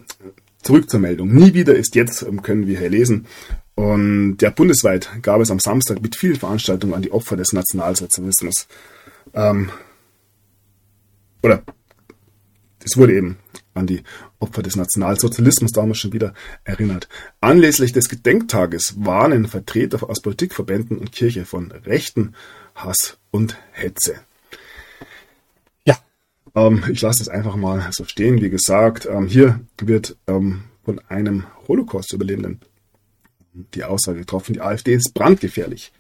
[0.68, 1.34] zurück zur Meldung.
[1.34, 3.26] Nie wieder ist jetzt, ähm, können wir hier lesen.
[3.76, 8.68] Und ja, bundesweit gab es am Samstag mit vielen Veranstaltungen an die Opfer des Nationalsozialismus.
[9.34, 9.70] Ähm,
[11.42, 11.64] oder
[12.84, 13.38] es wurde eben
[13.76, 14.04] an die
[14.40, 16.34] Opfer des Nationalsozialismus damals schon wieder
[16.66, 17.08] erinnert.
[17.40, 22.36] Anlässlich des Gedenktages warnen Vertreter aus Politikverbänden und Kirche von Rechten,
[22.76, 24.16] Hass und Hetze.
[26.56, 28.42] Ähm, ich lasse es einfach mal so stehen.
[28.42, 32.62] Wie gesagt, ähm, hier wird ähm, von einem Holocaust-Überlebenden
[33.74, 35.92] die Aussage getroffen, die AfD ist brandgefährlich.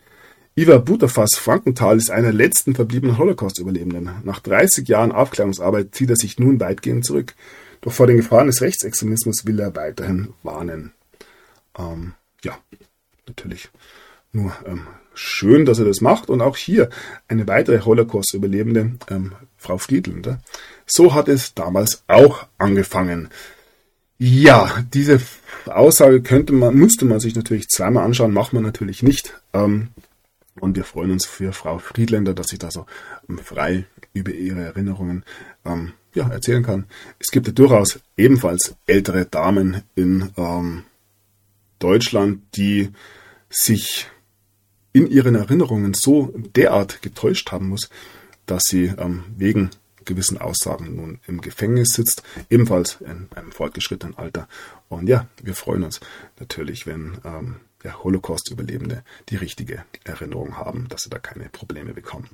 [0.55, 4.09] Iva Butterfass Frankenthal ist einer der letzten verbliebenen Holocaust-Überlebenden.
[4.23, 7.35] Nach 30 Jahren Aufklärungsarbeit zieht er sich nun weitgehend zurück.
[7.81, 10.93] Doch vor den Gefahren des Rechtsextremismus will er weiterhin warnen.
[11.77, 12.57] Ähm, ja,
[13.27, 13.69] natürlich
[14.31, 14.87] nur ähm,
[15.17, 16.29] schön, dass er das macht.
[16.29, 16.89] Und auch hier
[17.27, 20.39] eine weitere Holocaust-Überlebende, ähm, Frau Friedländer.
[20.85, 23.29] So hat es damals auch angefangen.
[24.19, 25.21] Ja, diese
[25.65, 29.39] Aussage könnte man, müsste man sich natürlich zweimal anschauen, macht man natürlich nicht.
[29.53, 29.89] Ähm,
[30.59, 32.85] und wir freuen uns für Frau Friedländer, dass sie da so
[33.29, 35.23] ähm, frei über ihre Erinnerungen
[35.65, 36.85] ähm, ja, erzählen kann.
[37.19, 40.83] Es gibt ja durchaus ebenfalls ältere Damen in ähm,
[41.79, 42.89] Deutschland, die
[43.49, 44.07] sich
[44.93, 47.89] in ihren Erinnerungen so derart getäuscht haben muss,
[48.45, 49.69] dass sie ähm, wegen
[50.05, 54.47] gewissen Aussagen nun im Gefängnis sitzt, ebenfalls in einem fortgeschrittenen Alter.
[54.89, 55.99] Und ja, wir freuen uns
[56.39, 62.29] natürlich, wenn ähm, ja, Holocaust-Überlebende die richtige Erinnerung haben, dass sie da keine Probleme bekommen.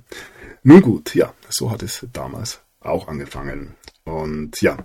[0.63, 3.75] Nun gut, ja, so hat es damals auch angefangen.
[4.05, 4.77] Und ja,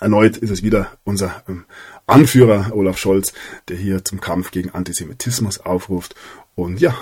[0.00, 1.64] erneut ist es wieder unser ähm,
[2.06, 3.32] Anführer Olaf Scholz,
[3.68, 6.14] der hier zum Kampf gegen Antisemitismus aufruft.
[6.62, 6.96] Und ja,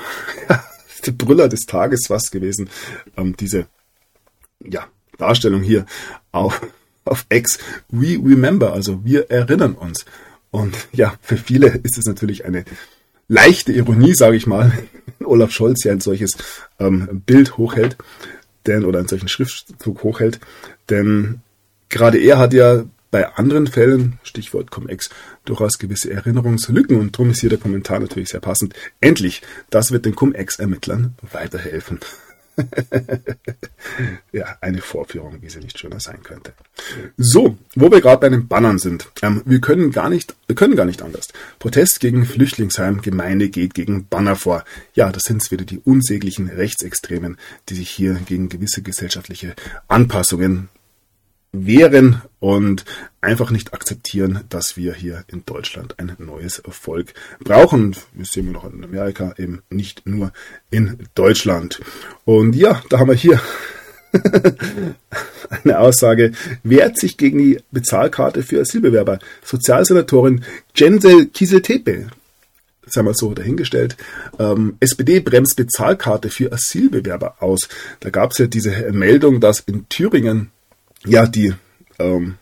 [1.07, 2.71] der Brüller des Tages fast gewesen,
[3.17, 3.67] ähm, diese
[4.65, 4.87] ja,
[5.17, 5.87] Darstellung hier
[6.33, 6.61] auf,
[7.05, 7.59] auf X.
[7.89, 10.05] We remember, also wir erinnern uns.
[10.51, 12.65] Und ja, für viele ist es natürlich eine
[13.29, 14.73] leichte Ironie, sage ich mal,
[15.19, 16.33] wenn Olaf Scholz ja ein solches
[16.79, 17.97] ähm, Bild hochhält,
[18.67, 20.41] denn oder einen solchen Schriftzug hochhält,
[20.91, 21.41] denn
[21.89, 25.11] gerade er hat ja bei anderen Fällen, Stichwort Cum-Ex,
[25.45, 28.75] durchaus gewisse Erinnerungslücken und darum ist hier der Kommentar natürlich sehr passend.
[29.01, 32.01] Endlich, das wird den Cum-Ex-Ermittlern weiterhelfen.
[34.33, 36.53] ja, eine Vorführung, wie sie nicht schöner sein könnte.
[37.17, 39.09] So, wo wir gerade bei den Bannern sind.
[39.23, 41.29] Ähm, wir können gar nicht, wir können gar nicht anders.
[41.59, 44.65] Protest gegen Flüchtlingsheim, Gemeinde geht gegen Banner vor.
[44.95, 47.39] Ja, das sind wieder die unsäglichen Rechtsextremen,
[47.69, 49.55] die sich hier gegen gewisse gesellschaftliche
[49.87, 50.69] Anpassungen
[51.53, 52.85] wehren und
[53.21, 57.97] einfach nicht akzeptieren, dass wir hier in Deutschland ein neues Volk brauchen.
[58.13, 60.33] Wir sehen wir noch in Amerika, eben nicht nur
[60.71, 61.81] in Deutschland.
[62.25, 63.41] Und ja, da haben wir hier
[65.65, 66.33] Eine Aussage
[66.63, 69.19] wehrt sich gegen die Bezahlkarte für Asylbewerber.
[69.45, 70.45] Sozialsenatorin
[70.75, 72.09] Jensel Kieseltepe
[72.87, 73.97] sei mal so dahingestellt.
[74.39, 77.69] Ähm, SPD bremst Bezahlkarte für Asylbewerber aus.
[78.01, 80.51] Da gab es ja diese Meldung, dass in Thüringen
[81.05, 81.55] ja die
[81.99, 82.39] ähm,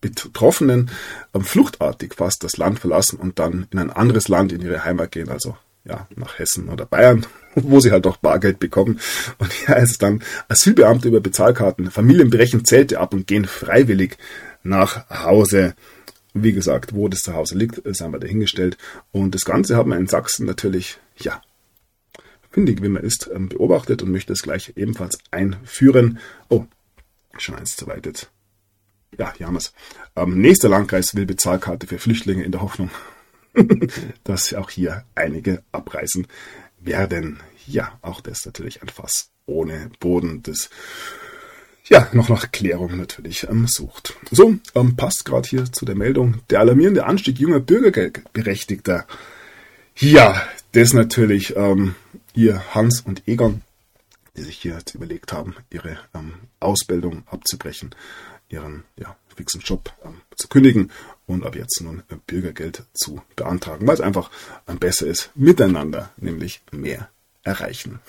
[0.00, 0.90] Betroffenen
[1.34, 5.12] ähm, fluchtartig fast das Land verlassen und dann in ein anderes Land in ihre Heimat
[5.12, 9.00] gehen, also ja, nach Hessen oder Bayern, wo sie halt doch Bargeld bekommen.
[9.38, 14.16] Und hier heißt es dann, Asylbeamte über Bezahlkarten, Familien brechen Zelte ab und gehen freiwillig
[14.62, 15.74] nach Hause.
[16.32, 18.78] Wie gesagt, wo das zu Hause liegt, ist einmal dahingestellt.
[19.10, 21.42] Und das Ganze haben wir in Sachsen natürlich, ja,
[22.50, 26.18] findig, wie man ist, ähm, beobachtet und möchte es gleich ebenfalls einführen.
[26.48, 26.66] Oh,
[27.42, 28.30] schon eins zu weit jetzt.
[29.18, 29.72] Ja, es.
[30.16, 32.90] Ähm, nächster Landkreis will Bezahlkarte für Flüchtlinge in der Hoffnung,
[34.24, 36.26] dass auch hier einige abreisen
[36.78, 37.40] werden.
[37.66, 40.42] Ja, auch das natürlich ein Fass ohne Boden.
[40.42, 40.70] Das
[41.90, 44.14] ja, noch nach Klärung natürlich ähm, sucht.
[44.30, 46.40] So, ähm, passt gerade hier zu der Meldung.
[46.48, 49.06] Der alarmierende Anstieg junger Bürgergeldberechtigter.
[49.96, 50.40] Ja,
[50.72, 51.96] das natürlich ähm,
[52.32, 53.62] ihr Hans und Egon,
[54.36, 57.94] die sich hier jetzt überlegt haben, ihre ähm, Ausbildung abzubrechen,
[58.48, 60.90] ihren ja, fixen Job ähm, zu kündigen
[61.26, 64.30] und ab jetzt nun äh, Bürgergeld zu beantragen, weil es einfach
[64.68, 67.08] ähm, besser ist, miteinander nämlich mehr
[67.42, 68.00] erreichen.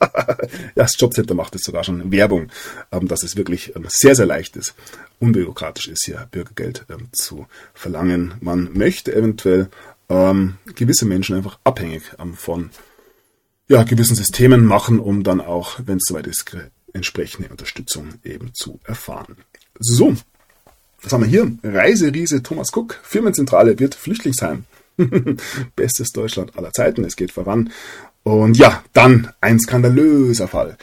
[0.74, 2.50] das Jobcenter macht es sogar schon Werbung,
[2.92, 4.74] ähm, dass es wirklich ähm, sehr, sehr leicht ist,
[5.20, 8.34] unbürokratisch ist, hier Bürgergeld zu verlangen.
[8.40, 9.68] Man möchte eventuell
[10.74, 12.02] gewisse Menschen einfach abhängig
[12.36, 12.70] von
[13.68, 16.56] ja, gewissen Systemen machen, um dann auch, wenn es soweit ist,
[16.92, 19.36] entsprechende Unterstützung eben zu erfahren.
[19.78, 20.16] So,
[21.02, 21.52] was haben wir hier?
[21.62, 24.64] Reiseriese Thomas Cook, Firmenzentrale wird Flüchtlingsheim.
[25.76, 27.70] Bestes Deutschland aller Zeiten, es geht voran.
[28.24, 30.76] Und ja, dann ein skandalöser Fall.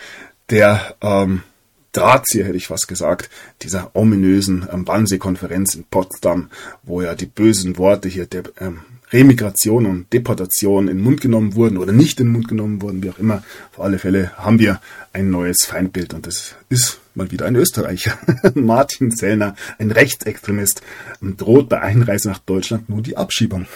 [0.49, 1.43] Der ähm,
[1.91, 3.29] Drahtzieher, hätte ich fast gesagt,
[3.61, 6.49] dieser ominösen ähm, Wannsee-Konferenz in Potsdam,
[6.83, 8.81] wo ja die bösen Worte hier der ähm,
[9.11, 13.03] Remigration und Deportation in den Mund genommen wurden oder nicht in den Mund genommen wurden,
[13.03, 13.43] wie auch immer.
[13.73, 14.81] Auf alle Fälle haben wir
[15.13, 18.17] ein neues Feindbild und das ist mal wieder ein Österreicher.
[18.55, 20.81] Martin Sellner, ein Rechtsextremist,
[21.21, 23.67] droht bei Einreise nach Deutschland nun die Abschiebung.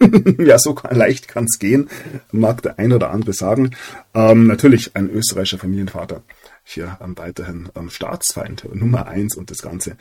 [0.38, 1.88] ja, so leicht kann es gehen,
[2.30, 3.72] mag der ein oder andere sagen.
[4.14, 6.22] Ähm, natürlich ein österreichischer Familienvater.
[6.70, 9.96] Hier ähm, weiterhin ähm, Staatsfeind Nummer eins und das Ganze.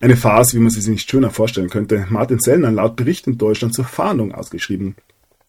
[0.00, 2.06] Eine Farce, wie man sie sich nicht schöner vorstellen könnte.
[2.10, 4.96] Martin Sellner laut Bericht in Deutschland zur Fahndung ausgeschrieben.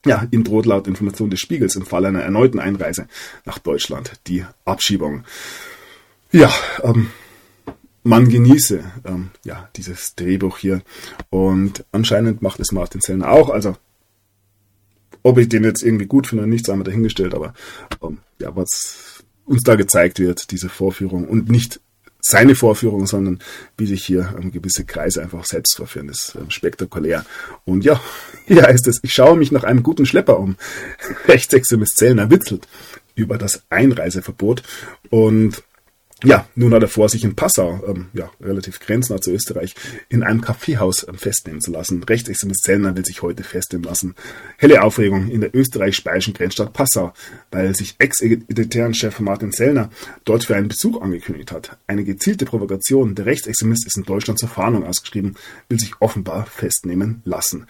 [0.06, 3.10] Ja, ihm droht laut Information des Spiegels im Fall einer erneuten Einreise
[3.44, 5.26] nach Deutschland die Abschiebung.
[6.32, 6.50] Ja,
[6.84, 7.10] ähm,
[8.04, 10.84] man genieße ähm, ja dieses Drehbuch hier
[11.30, 13.50] und anscheinend macht es Martin Sellner auch.
[13.50, 13.76] Also
[15.22, 17.54] ob ich den jetzt irgendwie gut finde oder nicht, sei mal dahingestellt, aber
[18.02, 19.11] ähm, ja, was
[19.52, 21.80] uns da gezeigt wird, diese Vorführung und nicht
[22.22, 23.40] seine Vorführung, sondern
[23.78, 27.26] wie sich hier ähm, gewisse Kreise einfach selbst vorführen, ist ähm, spektakulär.
[27.66, 28.00] Und ja,
[28.46, 30.56] hier heißt es, ich schaue mich nach einem guten Schlepper um.
[31.28, 32.68] Rechtsextremist Zellner witzelt
[33.16, 34.64] über das Einreiseverbot
[35.10, 35.64] und
[36.24, 39.76] ja, nun hat er vor, sich in Passau, ähm, ja, relativ grenznah zu Österreich,
[40.10, 42.04] in einem Kaffeehaus ähm, festnehmen zu lassen.
[42.04, 44.16] Rechtsextremist Zellner will sich heute festnehmen lassen.
[44.58, 47.14] Helle Aufregung in der österreichisch-bayerischen Grenzstadt Passau,
[47.52, 49.90] weil sich ex-editären Chef Martin Zellner
[50.26, 51.78] dort für einen Besuch angekündigt hat.
[51.88, 53.16] Eine gezielte Provokation.
[53.16, 55.36] Der Rechtsextremist ist in Deutschland zur Fahndung ausgeschrieben,
[55.70, 57.68] will sich offenbar festnehmen lassen.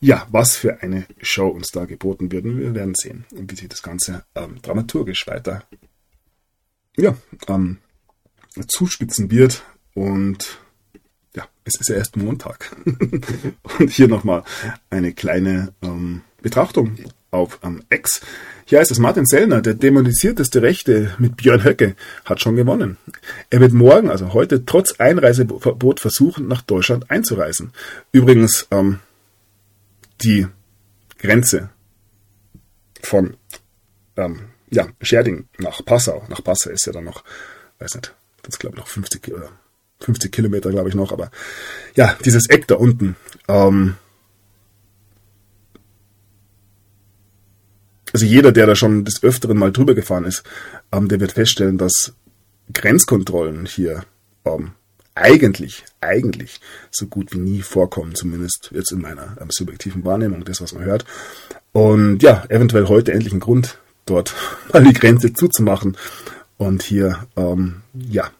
[0.00, 2.44] Ja, was für eine Show uns da geboten wird.
[2.44, 5.62] Wir werden sehen, wie sich das Ganze ähm, dramaturgisch weiter
[6.96, 7.16] ja,
[7.48, 7.78] ähm,
[8.66, 9.62] zuspitzen wird.
[9.94, 10.58] Und
[11.34, 12.74] ja, es ist ja erst Montag.
[13.78, 14.44] und hier nochmal
[14.90, 16.96] eine kleine ähm, Betrachtung
[17.30, 18.20] auf ähm, X.
[18.64, 22.96] Hier heißt es, Martin Sellner, der dämonisierteste Rechte mit Björn Höcke, hat schon gewonnen.
[23.50, 27.72] Er wird morgen, also heute, trotz Einreiseverbot versuchen, nach Deutschland einzureisen.
[28.12, 29.00] Übrigens, ähm,
[30.22, 30.46] die
[31.18, 31.70] Grenze
[33.02, 33.36] von
[34.16, 37.24] ähm, ja, Scherding nach Passau, nach Passau ist ja dann noch,
[37.78, 38.14] weiß nicht,
[38.44, 39.50] das glaube ich noch 50, oder
[40.00, 41.30] 50 Kilometer, glaube ich noch, aber
[41.96, 43.16] ja, dieses Eck da unten,
[43.48, 43.96] ähm,
[48.12, 50.44] also jeder, der da schon des Öfteren mal drüber gefahren ist,
[50.92, 52.14] ähm, der wird feststellen, dass
[52.72, 54.04] Grenzkontrollen hier
[54.44, 54.72] ähm,
[55.14, 60.60] eigentlich, eigentlich so gut wie nie vorkommen, zumindest jetzt in meiner ähm, subjektiven Wahrnehmung, das,
[60.60, 61.04] was man hört.
[61.72, 64.34] Und ja, eventuell heute endlich ein Grund, dort
[64.72, 65.96] mal die Grenze zuzumachen
[66.56, 68.30] und hier, ähm, ja,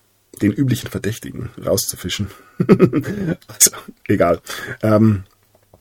[0.42, 2.28] den üblichen Verdächtigen rauszufischen.
[2.58, 3.70] also,
[4.08, 4.40] egal.
[4.82, 5.24] Ähm,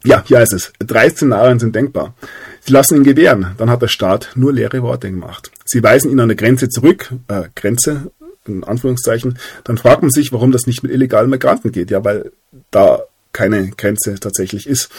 [0.04, 2.14] ja, hier heißt es, drei Szenarien sind denkbar.
[2.60, 5.52] Sie lassen ihn gewähren, dann hat der Staat nur leere Worte gemacht.
[5.66, 8.12] Sie weisen ihn an der Grenze zurück, äh, Grenze,
[8.46, 11.92] in Anführungszeichen, dann fragt man sich, warum das nicht mit illegalen Migranten geht.
[11.92, 12.32] Ja, weil
[12.72, 13.04] da
[13.34, 14.90] keine Grenze tatsächlich ist.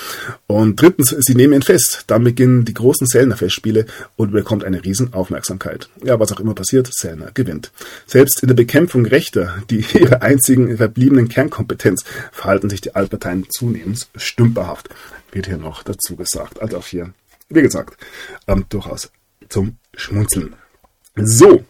[0.47, 2.05] Und drittens, sie nehmen ihn fest.
[2.09, 5.89] Dann beginnen die großen Sellner-Festspiele und bekommt eine Riesenaufmerksamkeit.
[6.03, 7.73] Ja, was auch immer passiert, Sellner gewinnt.
[8.07, 14.09] Selbst in der Bekämpfung Rechter, die ihre einzigen verbliebenen Kernkompetenz, verhalten sich die Altparteien zunehmend
[14.17, 14.89] stümperhaft,
[15.33, 16.61] wird hier noch dazu gesagt.
[16.61, 17.15] Also auch hier,
[17.49, 17.97] wie gesagt,
[18.49, 19.11] ähm, durchaus
[19.49, 20.55] zum Schmunzeln.
[21.17, 21.65] So,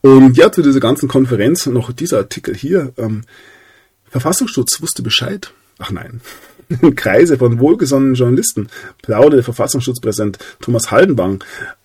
[0.00, 2.92] und ja, zu dieser ganzen Konferenz noch dieser Artikel hier.
[2.96, 3.24] Ähm,
[4.08, 5.52] Verfassungsschutz wusste Bescheid.
[5.78, 6.20] Ach nein.
[6.68, 8.68] In Kreise von wohlgesonnenen Journalisten
[9.02, 11.42] plauderte der Verfassungsschutzpräsident Thomas Haldenwang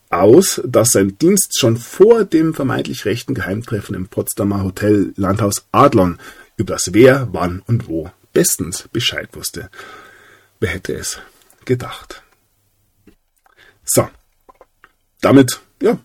[0.10, 6.20] aus, dass sein Dienst schon vor dem vermeintlich rechten Geheimtreffen im Potsdamer Hotel Landhaus Adlon
[6.58, 9.70] über das Wer, wann und wo bestens Bescheid wusste.
[10.60, 11.20] Wer hätte es
[11.66, 12.24] gedacht?
[13.84, 14.08] So.
[15.22, 16.00] Damit, ja.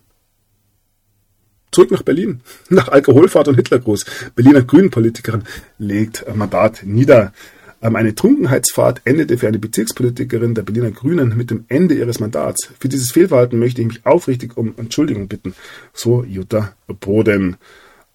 [1.70, 2.40] Zurück nach Berlin.
[2.70, 4.04] Nach Alkoholfahrt und Hitlergruß.
[4.34, 5.44] Berliner Grünen-Politikerin
[5.78, 7.32] legt Mandat nieder.
[7.80, 12.70] Ähm, eine Trunkenheitsfahrt endete für eine Bezirkspolitikerin der Berliner Grünen mit dem Ende ihres Mandats.
[12.78, 15.54] Für dieses Fehlverhalten möchte ich mich aufrichtig um Entschuldigung bitten.
[15.92, 17.56] So Jutta Boden.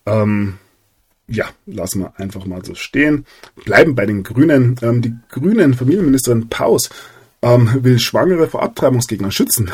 [0.05, 0.55] Ähm,
[1.27, 3.25] ja, lassen wir einfach mal so stehen.
[3.63, 4.75] Bleiben bei den Grünen.
[4.81, 6.89] Ähm, die Grünen Familienministerin Paus
[7.41, 9.71] ähm, will Schwangere vor Abtreibungsgegnern schützen.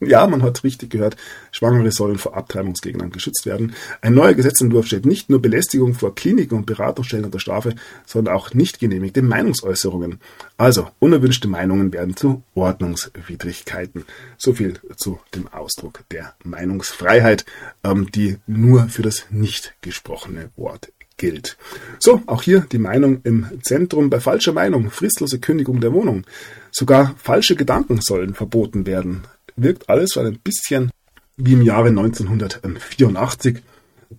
[0.00, 1.16] Ja, man hat richtig gehört,
[1.50, 3.74] Schwangere sollen vor Abtreibungsgegnern geschützt werden.
[4.00, 7.74] Ein neuer Gesetzentwurf stellt nicht nur Belästigung vor Kliniken und Beratungsstellen unter Strafe,
[8.06, 10.20] sondern auch nicht genehmigte Meinungsäußerungen.
[10.56, 14.04] Also, unerwünschte Meinungen werden zu Ordnungswidrigkeiten.
[14.36, 17.44] So viel zu dem Ausdruck der Meinungsfreiheit,
[17.82, 21.56] ähm, die nur für das nicht gesprochene Wort gilt.
[21.98, 24.10] So, auch hier die Meinung im Zentrum.
[24.10, 26.24] Bei falscher Meinung, fristlose Kündigung der Wohnung.
[26.70, 29.22] Sogar falsche Gedanken sollen verboten werden
[29.62, 30.90] wirkt alles so ein bisschen
[31.36, 33.62] wie im Jahre 1984,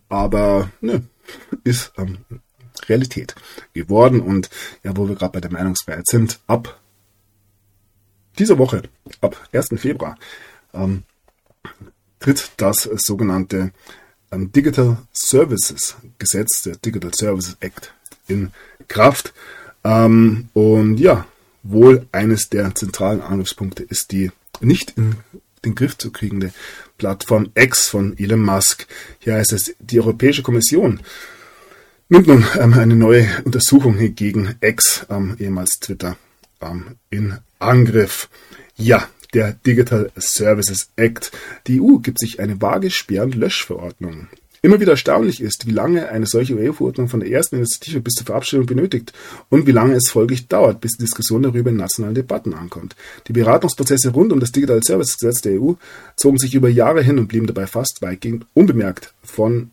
[0.08, 1.04] aber ne,
[1.64, 2.20] ist ähm,
[2.88, 3.36] Realität
[3.74, 4.22] geworden.
[4.22, 4.50] Und
[4.84, 6.80] ja, wo wir gerade bei der Meinungsfreiheit sind, ab
[8.38, 8.84] dieser Woche,
[9.22, 9.70] ab 1.
[9.76, 10.18] Februar,
[10.74, 11.04] ähm,
[12.20, 13.72] tritt das sogenannte
[14.32, 17.94] ähm, Digital Services Gesetz, der Digital Services Act,
[18.28, 18.52] in
[18.88, 19.34] Kraft.
[19.84, 21.26] Ähm, und ja,
[21.64, 24.32] wohl eines der zentralen Angriffspunkte ist die
[24.62, 25.16] nicht in
[25.66, 26.52] den Griff zu kriegende
[26.98, 28.88] Plattform X von Elon Musk.
[29.20, 31.02] Hier heißt es, die Europäische Kommission
[32.08, 36.18] nimmt nun ähm, eine neue Untersuchung gegen X, ähm, ehemals Twitter,
[36.62, 38.30] ähm, in Angriff.
[38.76, 41.32] Ja, der Digital Services Act.
[41.68, 44.28] Die EU gibt sich eine vage Sperr- und Löschverordnung.
[44.62, 48.26] Immer wieder erstaunlich ist, wie lange eine solche EU-Verordnung von der ersten Initiative bis zur
[48.26, 49.14] Verabschiedung benötigt
[49.50, 52.96] und wie lange es folglich dauert, bis die Diskussion darüber in nationalen Debatten ankommt.
[53.28, 55.74] Die Beratungsprozesse rund um das Digital Services Gesetz der EU
[56.18, 59.72] zogen sich über Jahre hin und blieben dabei fast weitgehend unbemerkt von,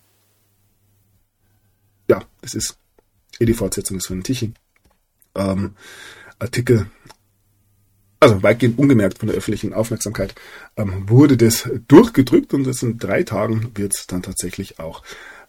[2.09, 2.79] ja, das ist
[3.41, 4.53] eh die Fortsetzung des von Tichy,
[5.35, 5.73] ähm,
[6.39, 6.87] Artikel
[8.21, 10.35] also weitgehend ungemerkt von der öffentlichen Aufmerksamkeit,
[10.77, 15.03] ähm, wurde das durchgedrückt und das in drei Tagen wird es dann tatsächlich auch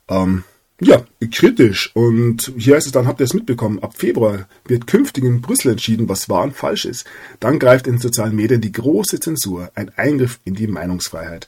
[0.10, 0.44] ähm,
[0.80, 1.92] ja, kritisch.
[1.96, 5.72] Und hier heißt es dann, habt ihr es mitbekommen, ab Februar wird künftig in Brüssel
[5.72, 7.06] entschieden, was wahr und falsch ist.
[7.40, 11.48] Dann greift in sozialen Medien die große Zensur, ein Eingriff in die Meinungsfreiheit.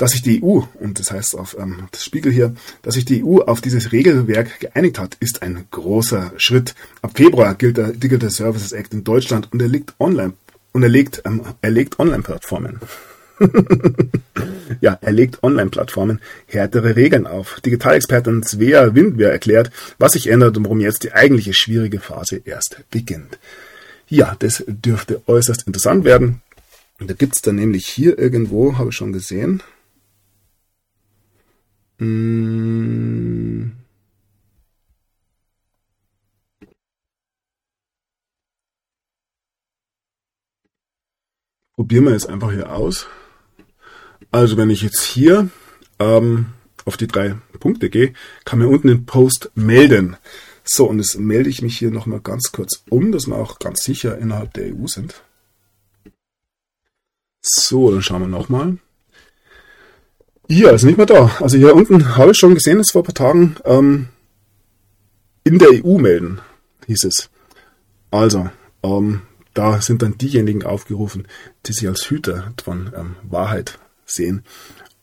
[0.00, 3.22] Dass sich die EU, und das heißt auf ähm, das Spiegel hier, dass sich die
[3.22, 6.74] EU auf dieses Regelwerk geeinigt hat, ist ein großer Schritt.
[7.02, 10.32] Ab Februar gilt der Digital Services Act in Deutschland und er liegt online
[10.72, 12.80] und er legt, ähm, er legt Online-Plattformen.
[14.80, 17.60] ja, er legt Online-Plattformen härtere Regeln auf.
[17.60, 22.84] Digitalexpertin Svea Windwehr erklärt, was sich ändert und warum jetzt die eigentliche schwierige Phase erst
[22.90, 23.38] beginnt.
[24.08, 26.40] Ja, das dürfte äußerst interessant werden.
[26.98, 29.62] Und da gibt's dann nämlich hier irgendwo, habe ich schon gesehen,
[32.00, 33.72] hm.
[41.74, 43.06] Probieren wir es einfach hier aus.
[44.30, 45.50] Also wenn ich jetzt hier
[45.98, 46.46] ähm,
[46.84, 50.16] auf die drei Punkte gehe, kann mir unten den Post melden.
[50.64, 53.82] So, und jetzt melde ich mich hier nochmal ganz kurz um, dass wir auch ganz
[53.82, 55.22] sicher innerhalb der EU sind.
[57.42, 58.78] So, dann schauen wir nochmal.
[60.52, 61.30] Ja, ist nicht mehr da.
[61.38, 64.08] Also hier unten habe ich schon gesehen, dass vor ein paar Tagen ähm,
[65.44, 66.40] in der EU melden,
[66.88, 67.30] hieß es.
[68.10, 68.50] Also,
[68.82, 69.22] ähm,
[69.54, 71.28] da sind dann diejenigen aufgerufen,
[71.66, 74.42] die sich als Hüter von ähm, Wahrheit sehen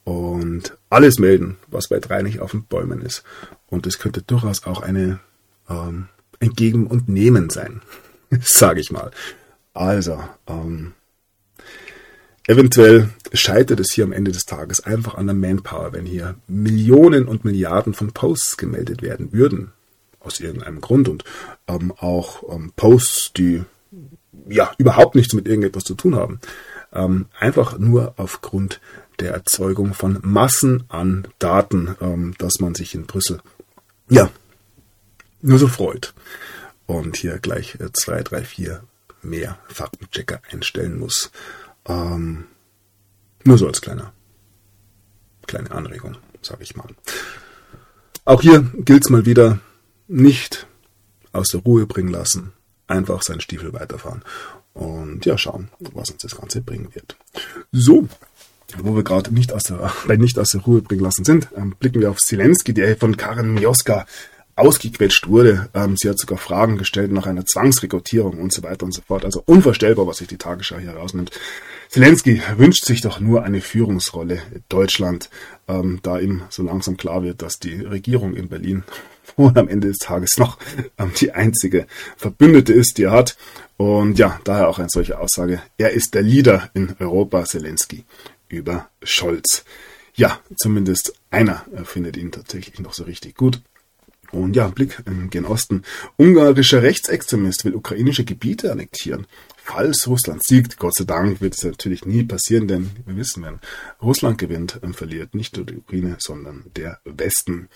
[0.03, 3.23] und alles melden, was bei drei nicht auf den Bäumen ist.
[3.67, 5.21] Und das könnte durchaus auch eine
[5.69, 6.09] ähm,
[6.41, 7.81] ein Geben und Nehmen sein,
[8.41, 9.11] sage ich mal.
[9.73, 10.91] Also, ähm,
[12.47, 17.27] eventuell scheitert es hier am Ende des Tages einfach an der Manpower, wenn hier Millionen
[17.27, 19.71] und Milliarden von Posts gemeldet werden würden.
[20.19, 21.23] Aus irgendeinem Grund und
[21.67, 23.63] ähm, auch ähm, Posts, die
[24.49, 26.39] ja überhaupt nichts mit irgendetwas zu tun haben.
[26.91, 28.81] Ähm, einfach nur aufgrund
[29.19, 33.39] der Erzeugung von Massen an Daten, ähm, dass man sich in Brüssel
[34.09, 34.29] ja
[35.41, 36.13] nur so freut
[36.85, 38.83] und hier gleich äh, zwei, drei, vier
[39.21, 41.31] mehr Faktenchecker einstellen muss.
[41.87, 42.45] Ähm,
[43.43, 44.13] nur so als kleiner,
[45.45, 46.89] kleine Anregung, sage ich mal.
[48.25, 49.59] Auch hier gilt es mal wieder,
[50.07, 50.67] nicht
[51.31, 52.53] aus der Ruhe bringen lassen,
[52.87, 54.23] einfach seinen Stiefel weiterfahren
[54.73, 57.17] und ja, schauen, was uns das Ganze bringen wird.
[57.71, 58.07] So,
[58.77, 59.63] wo wir gerade nicht aus
[60.17, 63.53] nicht aus der Ruhe bringen lassen sind, ähm, blicken wir auf Zelensky, der von Karen
[63.53, 64.05] Mioska
[64.57, 65.69] ausgequetscht wurde.
[65.73, 69.23] Ähm, sie hat sogar Fragen gestellt nach einer Zwangsrekrutierung und so weiter und so fort.
[69.23, 71.31] Also unvorstellbar, was sich die Tagesschau hier rausnimmt.
[71.89, 75.29] Zelensky wünscht sich doch nur eine Führungsrolle Deutschland,
[75.67, 78.83] ähm, da ihm so langsam klar wird, dass die Regierung in Berlin
[79.37, 80.57] wohl am Ende des Tages noch
[80.97, 81.85] ähm, die einzige
[82.17, 83.37] Verbündete ist, die er hat.
[83.77, 85.61] Und ja, daher auch eine solche Aussage.
[85.77, 88.05] Er ist der Leader in Europa, Zelensky,
[88.49, 89.63] über Scholz.
[90.15, 93.61] Ja, zumindest einer findet ihn tatsächlich noch so richtig gut.
[94.31, 95.83] Und ja, Blick gen Osten.
[96.17, 99.25] Ungarischer Rechtsextremist will ukrainische Gebiete annektieren.
[99.57, 103.59] Falls Russland siegt, Gott sei Dank wird es natürlich nie passieren, denn wir wissen, wenn
[104.01, 107.69] Russland gewinnt, verliert nicht nur die Ukraine, sondern der Westen.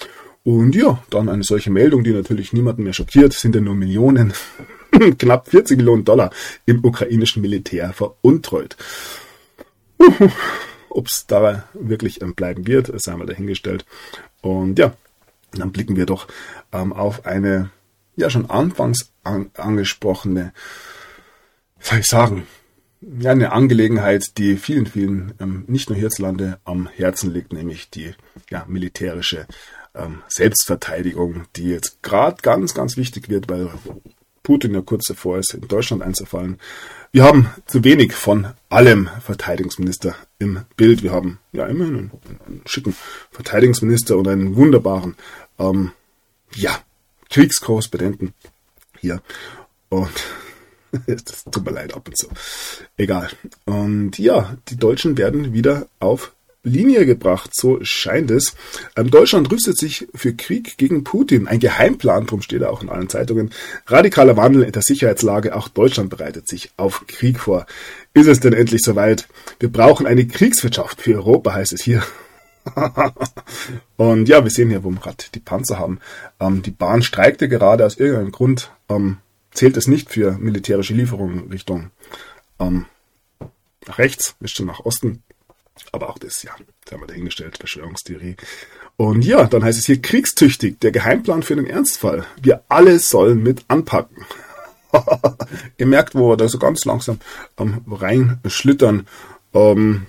[0.44, 4.34] Und ja, dann eine solche Meldung, die natürlich niemanden mehr schockiert, sind ja nur Millionen,
[5.20, 6.32] knapp 40 Millionen Dollar
[6.66, 8.76] im ukrainischen Militär veruntreut.
[10.90, 13.86] Ob es dabei wirklich bleiben wird, sei mal dahingestellt.
[14.42, 14.96] Und ja,
[15.60, 16.28] dann blicken wir doch
[16.72, 17.70] ähm, auf eine
[18.16, 20.54] ja schon anfangs an, angesprochene,
[21.80, 22.48] soll ich sagen,
[23.02, 28.14] ja, eine Angelegenheit, die vielen, vielen, ähm, nicht nur hierzulande am Herzen liegt, nämlich die
[28.50, 29.48] ja, militärische
[29.96, 33.70] ähm, Selbstverteidigung, die jetzt gerade ganz, ganz wichtig wird, weil
[34.44, 36.60] Putin ja kurz davor ist, in Deutschland einzufallen.
[37.12, 41.04] Wir haben zu wenig von allem Verteidigungsminister im Bild.
[41.04, 42.12] Wir haben ja immerhin einen,
[42.48, 42.96] einen schicken
[43.32, 45.16] Verteidigungsminister und einen wunderbaren,
[45.62, 45.92] ähm,
[46.56, 46.80] ja,
[47.30, 48.34] Kriegskorrespondenten
[49.00, 49.22] hier.
[49.90, 50.12] Und
[51.08, 52.28] das tut mir leid ab und zu.
[52.98, 53.30] Egal.
[53.66, 56.34] Und ja, die Deutschen werden wieder auf
[56.64, 58.54] Linie gebracht, so scheint es.
[58.96, 61.48] Ähm, Deutschland rüstet sich für Krieg gegen Putin.
[61.48, 63.50] Ein Geheimplan, darum steht er auch in allen Zeitungen.
[63.88, 67.66] Radikaler Wandel in der Sicherheitslage, auch Deutschland bereitet sich auf Krieg vor.
[68.14, 69.28] Ist es denn endlich soweit?
[69.60, 72.04] Wir brauchen eine Kriegswirtschaft für Europa, heißt es hier.
[73.98, 76.00] Und ja, wir sehen hier, wo wir gerade die Panzer haben.
[76.40, 78.72] Ähm, die Bahn streikte gerade aus irgendeinem Grund.
[78.90, 79.18] Ähm,
[79.52, 81.92] zählt es nicht für militärische Lieferungen Richtung
[82.60, 82.86] ähm,
[83.88, 85.24] nach rechts, ist schon nach Osten.
[85.92, 86.52] Aber auch das, ja,
[86.84, 88.36] das haben wir dahingestellt, Verschwörungstheorie.
[88.98, 92.26] Und ja, dann heißt es hier kriegstüchtig, der Geheimplan für den Ernstfall.
[92.42, 94.26] Wir alle sollen mit anpacken.
[95.78, 97.20] Ihr merkt, wo wir da so ganz langsam
[97.58, 99.08] ähm, reinschlittern.
[99.54, 100.06] Ähm,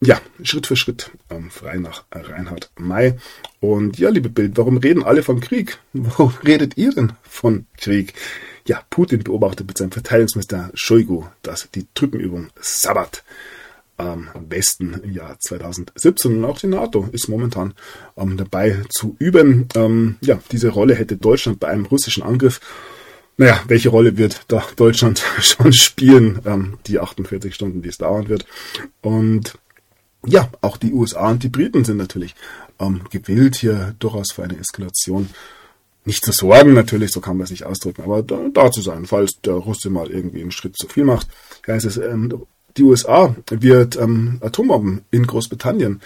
[0.00, 3.14] ja, Schritt für Schritt, ähm, frei nach Reinhard May.
[3.60, 5.78] Und ja, liebe Bild, warum reden alle von Krieg?
[5.92, 8.14] Warum redet ihr denn von Krieg?
[8.66, 13.24] Ja, Putin beobachtet mit seinem Verteidigungsminister Shoigu, dass die Truppenübung Sabbat
[13.98, 17.74] am Westen im Jahr 2017 und auch die NATO ist momentan
[18.16, 19.68] ähm, dabei zu üben.
[19.74, 22.60] Ähm, ja, diese Rolle hätte Deutschland bei einem russischen Angriff.
[23.36, 26.40] Naja, welche Rolle wird da Deutschland schon spielen?
[26.44, 28.46] Ähm, die 48 Stunden, die es dauern wird.
[29.02, 29.54] Und
[30.26, 32.34] ja, auch die USA und die Briten sind natürlich
[32.78, 35.28] ähm, gewillt, hier durchaus für eine Eskalation
[36.04, 39.06] nicht zu sorgen, natürlich, so kann man es nicht ausdrücken, aber da, da zu sein,
[39.06, 41.28] falls der Russe mal irgendwie einen Schritt zu viel macht.
[41.66, 42.46] Heißt es, ähm,
[42.76, 46.00] die USA wird ähm, Atombomben in Großbritannien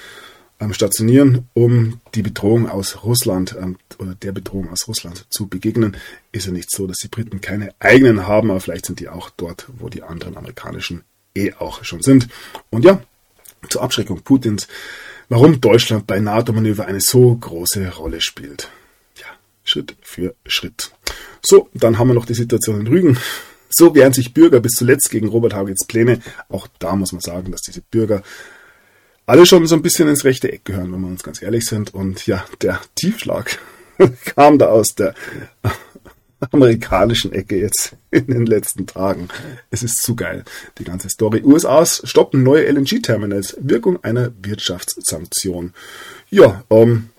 [0.58, 5.96] ähm, stationieren, um die Bedrohung aus Russland ähm, oder der Bedrohung aus Russland zu begegnen.
[6.32, 9.30] Ist ja nicht so, dass die Briten keine eigenen haben, aber vielleicht sind die auch
[9.30, 11.02] dort, wo die anderen amerikanischen
[11.34, 12.28] eh auch schon sind.
[12.70, 13.02] Und ja,
[13.68, 14.68] zur Abschreckung Putins,
[15.28, 18.68] warum Deutschland bei NATO-Manöver eine so große Rolle spielt.
[19.16, 19.26] Ja,
[19.64, 20.92] Schritt für Schritt.
[21.44, 23.18] So, dann haben wir noch die Situation in Rügen.
[23.68, 26.20] So wehren sich Bürger bis zuletzt gegen Robert Hagels Pläne.
[26.48, 28.22] Auch da muss man sagen, dass diese Bürger
[29.24, 31.94] alle schon so ein bisschen ins rechte Eck gehören, wenn wir uns ganz ehrlich sind.
[31.94, 33.58] Und ja, der Tiefschlag
[34.24, 35.14] kam da aus der
[36.50, 39.28] amerikanischen Ecke jetzt in den letzten Tagen.
[39.70, 40.44] Es ist zu geil,
[40.78, 41.42] die ganze Story.
[41.44, 43.56] USA stoppen neue LNG-Terminals.
[43.60, 45.72] Wirkung einer Wirtschaftssanktion.
[46.30, 47.10] Ja, ähm,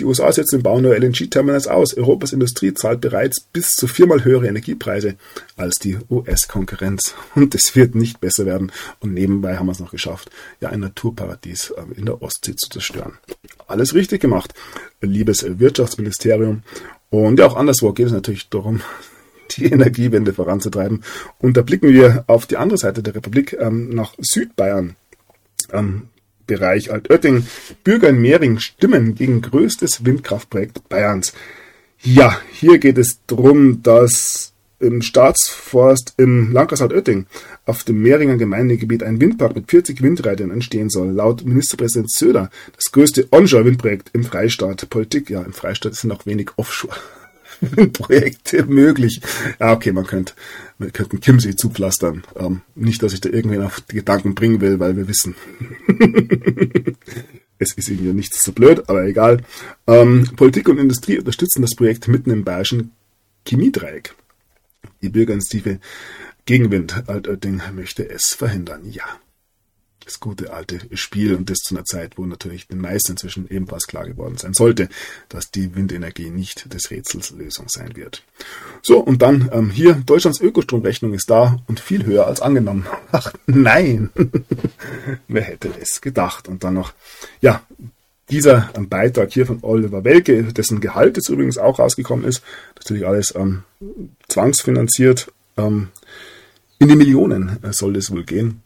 [0.00, 1.94] Die USA setzen den Bau neuer LNG-Terminals aus.
[1.94, 5.16] Europas Industrie zahlt bereits bis zu viermal höhere Energiepreise
[5.56, 7.14] als die US-Konkurrenz.
[7.34, 8.72] Und es wird nicht besser werden.
[9.00, 12.70] Und nebenbei haben wir es noch geschafft, ja ein Naturparadies äh, in der Ostsee zu
[12.70, 13.18] zerstören.
[13.66, 14.54] Alles richtig gemacht,
[15.02, 16.62] liebes Wirtschaftsministerium.
[17.10, 18.80] Und ja, auch anderswo geht es natürlich darum,
[19.50, 21.02] die Energiewende voranzutreiben.
[21.38, 24.96] Und da blicken wir auf die andere Seite der Republik ähm, nach Südbayern.
[25.72, 26.08] Ähm,
[26.46, 27.46] Bereich Altötting.
[27.84, 31.32] Bürger in Mehring stimmen gegen größtes Windkraftprojekt Bayerns.
[32.02, 34.49] Ja, hier geht es darum, dass
[34.80, 37.26] im Staatsforst im Landkreis Altötting
[37.66, 41.10] auf dem Mehringer Gemeindegebiet ein Windpark mit 40 Windrädern entstehen soll.
[41.10, 44.88] Laut Ministerpräsident Söder das größte Onshore-Windprojekt im Freistaat.
[44.90, 46.96] Politik, ja, im Freistaat sind auch wenig Offshore.
[47.92, 49.20] Projekte möglich.
[49.58, 50.32] Ja, okay, man könnte,
[50.78, 52.24] wir könnten Kimsey zupflastern.
[52.36, 55.34] Ähm, nicht, dass ich da irgendwen auf die Gedanken bringen will, weil wir wissen,
[57.58, 59.42] es ist irgendwie nichts so blöd, aber egal.
[59.86, 62.92] Ähm, Politik und Industrie unterstützen das Projekt mitten im bayerischen
[63.46, 64.14] Chemiedreieck.
[65.02, 65.80] Die Bürgerinitiative
[66.44, 68.90] Gegenwind Altötting möchte es verhindern.
[68.90, 69.20] Ja
[70.10, 73.86] das gute alte Spiel und das zu einer Zeit, wo natürlich den meisten inzwischen ebenfalls
[73.86, 74.88] klar geworden sein sollte,
[75.28, 78.24] dass die Windenergie nicht des Rätsels Lösung sein wird.
[78.82, 82.86] So, und dann ähm, hier, Deutschlands Ökostromrechnung ist da und viel höher als angenommen.
[83.12, 84.10] Ach nein,
[85.28, 86.48] wer hätte es gedacht?
[86.48, 86.92] Und dann noch,
[87.40, 87.62] ja,
[88.30, 92.42] dieser ähm, Beitrag hier von Oliver Welke, dessen Gehalt jetzt übrigens auch rausgekommen ist,
[92.76, 93.64] natürlich alles ähm,
[94.28, 95.88] zwangsfinanziert, ähm,
[96.78, 98.62] in die Millionen äh, soll es wohl gehen.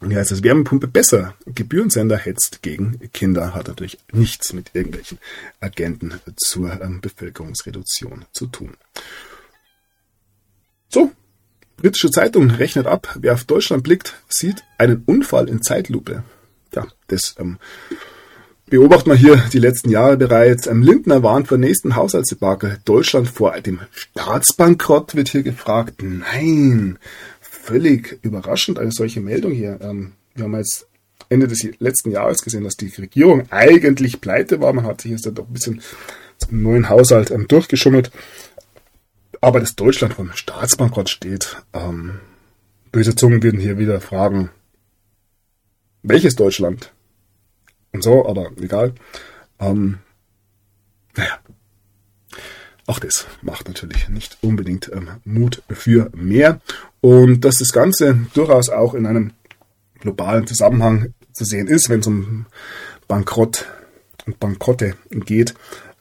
[0.00, 1.34] Und hier heißt es Wärmepumpe besser.
[1.46, 3.54] Gebührensender hetzt gegen Kinder.
[3.54, 5.18] Hat natürlich nichts mit irgendwelchen
[5.60, 8.74] Agenten zur ähm, Bevölkerungsreduktion zu tun.
[10.90, 11.10] So,
[11.76, 13.16] britische Zeitung rechnet ab.
[13.18, 16.24] Wer auf Deutschland blickt, sieht einen Unfall in Zeitlupe.
[16.74, 17.58] Ja, das ähm,
[18.68, 20.66] beobachten wir hier die letzten Jahre bereits.
[20.66, 22.78] Ähm, Lindner warnt vor nächsten Haushaltsdebakel.
[22.84, 26.02] Deutschland vor dem Staatsbankrott wird hier gefragt.
[26.02, 26.98] Nein,
[27.40, 29.78] völlig überraschend, eine solche Meldung hier.
[29.80, 30.86] Ähm, wir haben jetzt
[31.28, 34.72] Ende des letzten Jahres gesehen, dass die Regierung eigentlich pleite war.
[34.72, 35.80] Man hat sich jetzt doch ein bisschen
[36.38, 38.10] zum neuen Haushalt ähm, durchgeschummelt.
[39.40, 41.62] Aber dass Deutschland vom Staatsbankrott steht,
[42.90, 44.50] böse Zungen würden hier wieder fragen,
[46.02, 46.90] welches Deutschland?
[47.96, 48.92] Und so, aber egal.
[49.58, 50.00] Ähm,
[51.16, 51.38] naja,
[52.86, 56.60] auch das macht natürlich nicht unbedingt ähm, Mut für mehr.
[57.00, 59.32] Und dass das Ganze durchaus auch in einem
[60.00, 62.44] globalen Zusammenhang zu sehen ist, wenn es um
[63.08, 63.64] Bankrott
[64.26, 65.54] und Bankrotte geht,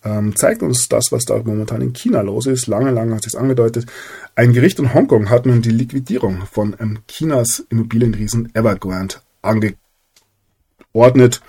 [0.04, 2.68] ähm, zeigt uns das, was da momentan in China los ist.
[2.68, 3.86] Lange, lange hat es angedeutet.
[4.36, 11.40] Ein Gericht in Hongkong hat nun die Liquidierung von ähm, Chinas Immobilienriesen Evergrande angeordnet.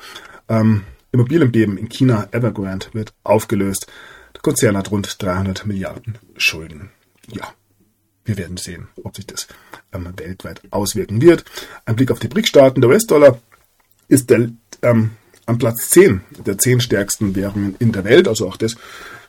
[0.49, 0.83] Ähm,
[1.13, 3.87] Immobilienbeben in China, Evergrande, wird aufgelöst.
[4.35, 6.91] Der Konzern hat rund 300 Milliarden Schulden.
[7.29, 7.53] Ja,
[8.25, 9.47] wir werden sehen, ob sich das
[9.93, 11.45] ähm, weltweit auswirken wird.
[11.85, 12.81] Ein Blick auf die BRIC-Staaten.
[12.81, 13.41] Der US-Dollar
[14.09, 14.51] ist der,
[14.83, 15.13] ähm,
[15.47, 18.29] am Platz 10 der 10 stärksten Währungen in der Welt.
[18.29, 18.77] Also auch das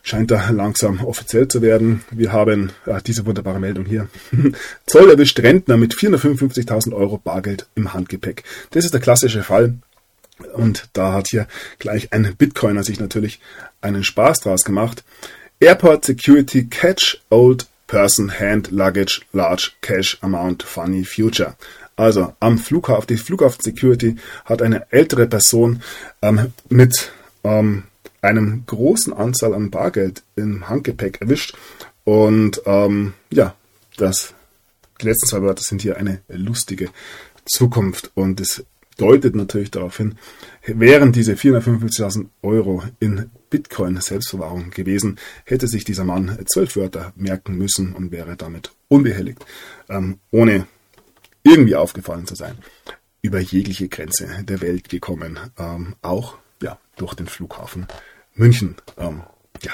[0.02, 2.02] scheint da langsam offiziell zu werden.
[2.10, 4.08] Wir haben äh, diese wunderbare Meldung hier.
[4.86, 8.42] Zoll erwischt Rentner mit 455.000 Euro Bargeld im Handgepäck.
[8.70, 9.78] Das ist der klassische Fall.
[10.54, 11.46] Und da hat hier
[11.78, 13.40] gleich ein Bitcoiner sich natürlich
[13.80, 15.04] einen Spaß draus gemacht.
[15.60, 21.56] Airport Security Catch Old Person Hand Luggage Large Cash Amount Funny Future.
[21.96, 25.82] Also am Flughafen, die Flughafen Security hat eine ältere Person
[26.22, 27.10] ähm, mit
[27.42, 27.84] ähm,
[28.22, 31.56] einem großen Anzahl an Bargeld im Handgepäck erwischt.
[32.04, 33.54] Und ähm, ja,
[33.96, 34.34] das
[35.00, 36.90] die letzten zwei Wörter sind hier eine lustige
[37.44, 38.10] Zukunft.
[38.14, 38.64] Und es
[38.98, 40.16] deutet natürlich darauf hin,
[40.66, 47.56] wären diese 455.000 Euro in Bitcoin Selbstverwahrung gewesen, hätte sich dieser Mann zwölf Wörter merken
[47.56, 49.44] müssen und wäre damit unbehelligt,
[49.88, 50.66] ähm, ohne
[51.42, 52.58] irgendwie aufgefallen zu sein,
[53.22, 57.86] über jegliche Grenze der Welt gekommen, ähm, auch ja, durch den Flughafen
[58.34, 59.22] München ähm,
[59.62, 59.72] ja,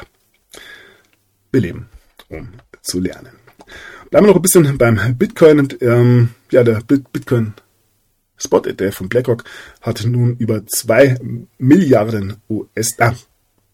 [1.51, 1.89] beleben,
[2.29, 2.49] um
[2.83, 3.33] zu lernen.
[4.11, 5.69] Bleiben wir noch ein bisschen beim Bitcoin.
[5.81, 7.55] Ähm, ja, der Bitcoin
[8.36, 9.44] Spot ETF von BlackRock
[9.81, 11.19] hat nun über 2
[11.59, 13.15] Milliarden US, ah,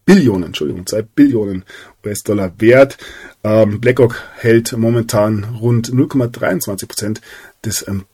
[0.05, 1.65] Billionen, Entschuldigung, 2 Billionen
[2.05, 2.99] US-Dollar wert.
[3.45, 7.20] Ähm, BlackRock hält momentan rund 0,23 Prozent
[7.65, 8.07] des ähm,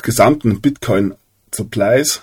[0.00, 2.22] gesamten Bitcoin-Supplies.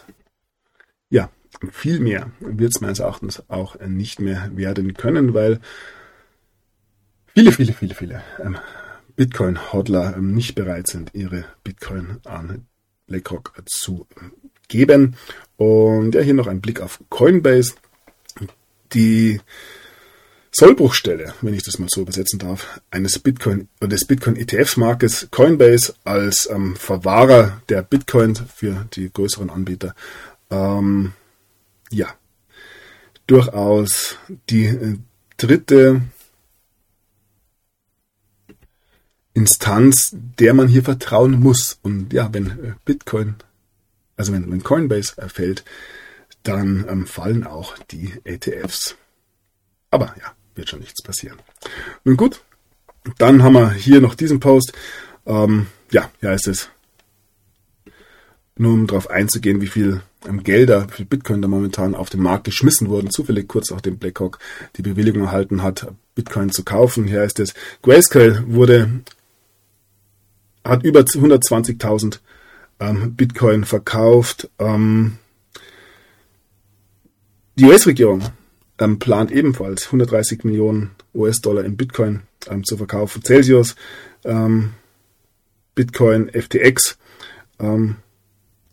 [1.10, 1.30] Ja,
[1.72, 5.60] viel mehr wird es meines Erachtens auch nicht mehr werden können, weil
[7.34, 8.58] viele, viele, viele, viele ähm,
[9.16, 12.66] Bitcoin-Hodler ähm, nicht bereit sind, ihre Bitcoin an
[13.08, 14.08] BlackRock zu
[14.68, 15.16] geben.
[15.58, 17.76] Und ja, hier noch ein Blick auf Coinbase.
[18.94, 19.40] die
[20.52, 25.28] Sollbruchstelle, wenn ich das mal so übersetzen darf, eines Bitcoin oder des Bitcoin ETFs Marktes
[25.30, 29.96] Coinbase als ähm, Verwahrer der Bitcoin für die größeren Anbieter.
[30.50, 31.12] Ähm,
[31.92, 32.08] ja,
[33.28, 34.16] durchaus
[34.50, 34.98] die äh,
[35.36, 36.04] dritte
[39.36, 41.78] Instanz, der man hier vertrauen muss.
[41.84, 43.36] Und ja, wenn äh, Bitcoin,
[44.18, 45.64] also wenn, wenn Coinbase erfällt,
[46.42, 48.96] dann ähm, fallen auch die ETFs.
[49.92, 51.38] Aber ja, wird schon nichts passieren.
[52.06, 52.44] Nun gut,
[53.18, 54.72] dann haben wir hier noch diesen Post.
[55.26, 56.70] Ähm, ja, ja ist es.
[58.58, 62.22] Nur um darauf einzugehen, wie viel ähm, Gelder, wie viel Bitcoin da momentan auf den
[62.22, 63.10] Markt geschmissen wurden.
[63.10, 64.40] Zufällig kurz nachdem BlackRock
[64.78, 67.06] die Bewilligung erhalten hat, Bitcoin zu kaufen.
[67.06, 69.02] Hier heißt es, Grayscale wurde,
[70.66, 72.20] hat über 120.000
[72.80, 74.50] ähm, Bitcoin verkauft.
[74.60, 75.18] Ähm,
[77.58, 78.24] die US-Regierung
[78.80, 83.24] ähm, plant ebenfalls 130 Millionen US-Dollar in Bitcoin ähm, zu verkaufen.
[83.24, 83.76] Celsius,
[84.26, 84.74] ähm,
[85.76, 86.98] Bitcoin, FTX
[87.60, 87.98] ähm,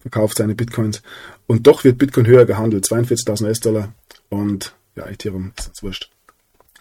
[0.01, 1.03] verkauft seine Bitcoins
[1.47, 3.93] und doch wird Bitcoin höher gehandelt, 42.000 US-Dollar
[4.31, 6.11] und ja, Ethereum ist jetzt wurscht.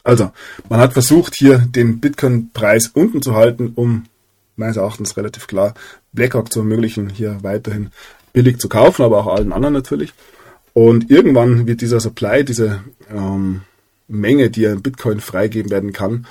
[0.03, 0.31] Also,
[0.67, 4.05] man hat versucht, hier den Bitcoin-Preis unten zu halten, um
[4.61, 5.73] meines Erachtens relativ klar
[6.13, 7.91] BlackRock zu ermöglichen, hier weiterhin
[8.33, 10.13] billig zu kaufen, aber auch allen anderen natürlich.
[10.73, 13.61] Und irgendwann wird dieser Supply, diese ähm,
[14.07, 16.25] Menge, die an Bitcoin freigeben werden kann,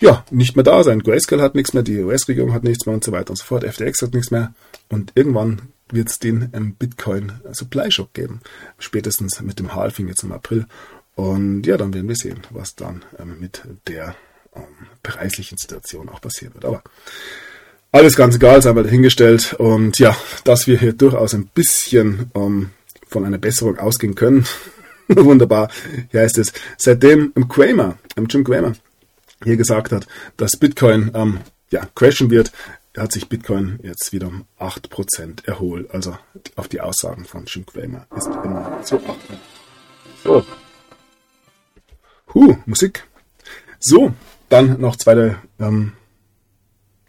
[0.00, 1.02] ja, nicht mehr da sein.
[1.02, 3.64] Grayscale hat nichts mehr, die US-Regierung hat nichts mehr und so weiter und so fort.
[3.64, 4.54] FTX hat nichts mehr.
[4.88, 5.60] Und irgendwann
[5.90, 8.40] wird es den ähm, Bitcoin Supply Shock geben.
[8.78, 10.66] Spätestens mit dem Halving jetzt im April.
[11.16, 14.14] Und ja, dann werden wir sehen, was dann ähm, mit der
[14.56, 14.62] ähm,
[15.02, 16.64] preislichen Situation auch passieren wird.
[16.64, 16.82] Aber
[17.92, 19.54] alles ganz egal, sei mal dahingestellt.
[19.54, 22.70] Und ja, dass wir hier durchaus ein bisschen ähm,
[23.08, 24.46] von einer Besserung ausgehen können.
[25.08, 25.70] Wunderbar.
[26.10, 27.98] Hier heißt es, seitdem Kramer,
[28.28, 28.74] Jim Kramer,
[29.44, 30.06] hier gesagt hat,
[30.36, 31.40] dass Bitcoin ähm,
[31.70, 32.52] ja, crashen wird,
[32.96, 35.90] hat sich Bitcoin jetzt wieder um 8% erholt.
[35.92, 36.16] Also
[36.56, 39.00] auf die Aussagen von Jim Kramer ist immer so.
[40.22, 40.44] So.
[42.34, 43.04] Huh, Musik.
[43.78, 44.12] So,
[44.48, 45.92] dann noch zweite ähm,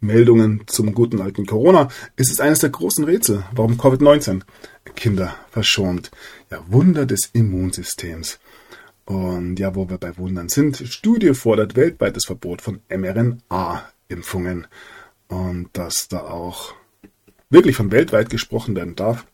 [0.02, 1.90] Meldungen zum guten alten Corona.
[2.16, 4.42] Es ist eines der großen Rätsel, warum Covid-19
[4.96, 6.12] Kinder verschont.
[6.50, 8.40] Ja, Wunder des Immunsystems.
[9.06, 14.68] Und ja, wo wir bei Wundern sind, Studie fordert weltweites Verbot von mRNA-Impfungen.
[15.28, 16.74] Und dass da auch
[17.50, 19.26] wirklich von weltweit gesprochen werden darf,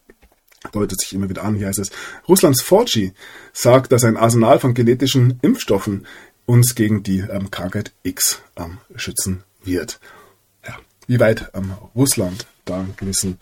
[0.71, 1.55] deutet sich immer wieder an.
[1.55, 1.91] Hier heißt es,
[2.27, 3.13] Russlands Fauci
[3.53, 6.05] sagt, dass ein Arsenal von genetischen Impfstoffen
[6.45, 9.99] uns gegen die ähm, Krankheit X ähm, schützen wird.
[11.07, 13.39] Wie weit ähm, Russland da gewissen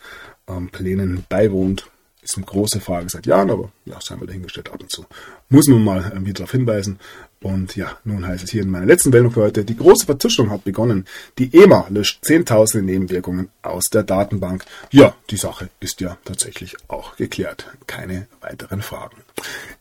[0.48, 1.90] ähm, Plänen beiwohnt,
[2.22, 5.04] ist eine große Frage seit Jahren, aber ja, seien wir dahingestellt ab und zu.
[5.48, 6.98] Muss man mal ähm, wieder darauf hinweisen.
[7.40, 10.50] Und ja, nun heißt es hier in meiner letzten Meldung für heute, die große Vertuschung
[10.50, 11.04] hat begonnen.
[11.38, 14.64] Die EMA löscht zehntausende Nebenwirkungen aus der Datenbank.
[14.90, 17.66] Ja, die Sache ist ja tatsächlich auch geklärt.
[17.86, 19.18] Keine weiteren Fragen.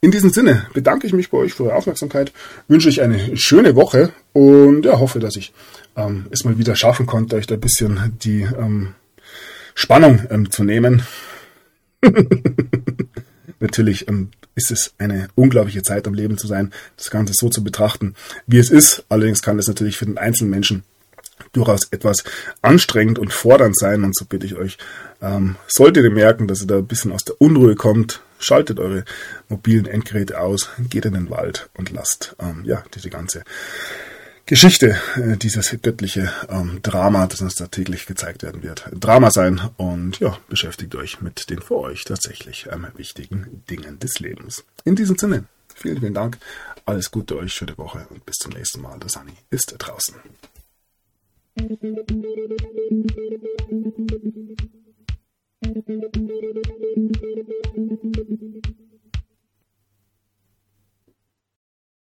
[0.01, 2.31] In diesem Sinne bedanke ich mich bei euch für eure Aufmerksamkeit,
[2.67, 5.53] wünsche euch eine schöne Woche und ja, hoffe, dass ich
[5.95, 8.95] ähm, es mal wieder schaffen konnte, euch da ein bisschen die ähm,
[9.73, 11.03] Spannung ähm, zu nehmen.
[13.59, 17.63] Natürlich ähm, ist es eine unglaubliche Zeit am Leben zu sein, das Ganze so zu
[17.63, 18.15] betrachten,
[18.47, 19.05] wie es ist.
[19.09, 20.83] Allerdings kann es natürlich für den einzelnen Menschen
[21.51, 22.23] durchaus etwas
[22.61, 24.03] anstrengend und fordernd sein.
[24.03, 24.77] Und so bitte ich euch,
[25.21, 29.05] ähm, solltet ihr merken, dass ihr da ein bisschen aus der Unruhe kommt, schaltet eure
[29.49, 33.43] mobilen Endgeräte aus, geht in den Wald und lasst ähm, ja diese ganze
[34.47, 39.59] Geschichte, äh, dieses göttliche ähm, Drama, das uns da täglich gezeigt werden wird, Drama sein
[39.77, 44.63] und ja, beschäftigt euch mit den für euch tatsächlich ähm, wichtigen Dingen des Lebens.
[44.83, 46.37] In diesem Sinne, vielen, vielen Dank,
[46.85, 48.99] alles Gute euch, schöne Woche und bis zum nächsten Mal.
[48.99, 50.15] Der Sani ist draußen.
[55.65, 55.89] Thank
[58.29, 58.71] you.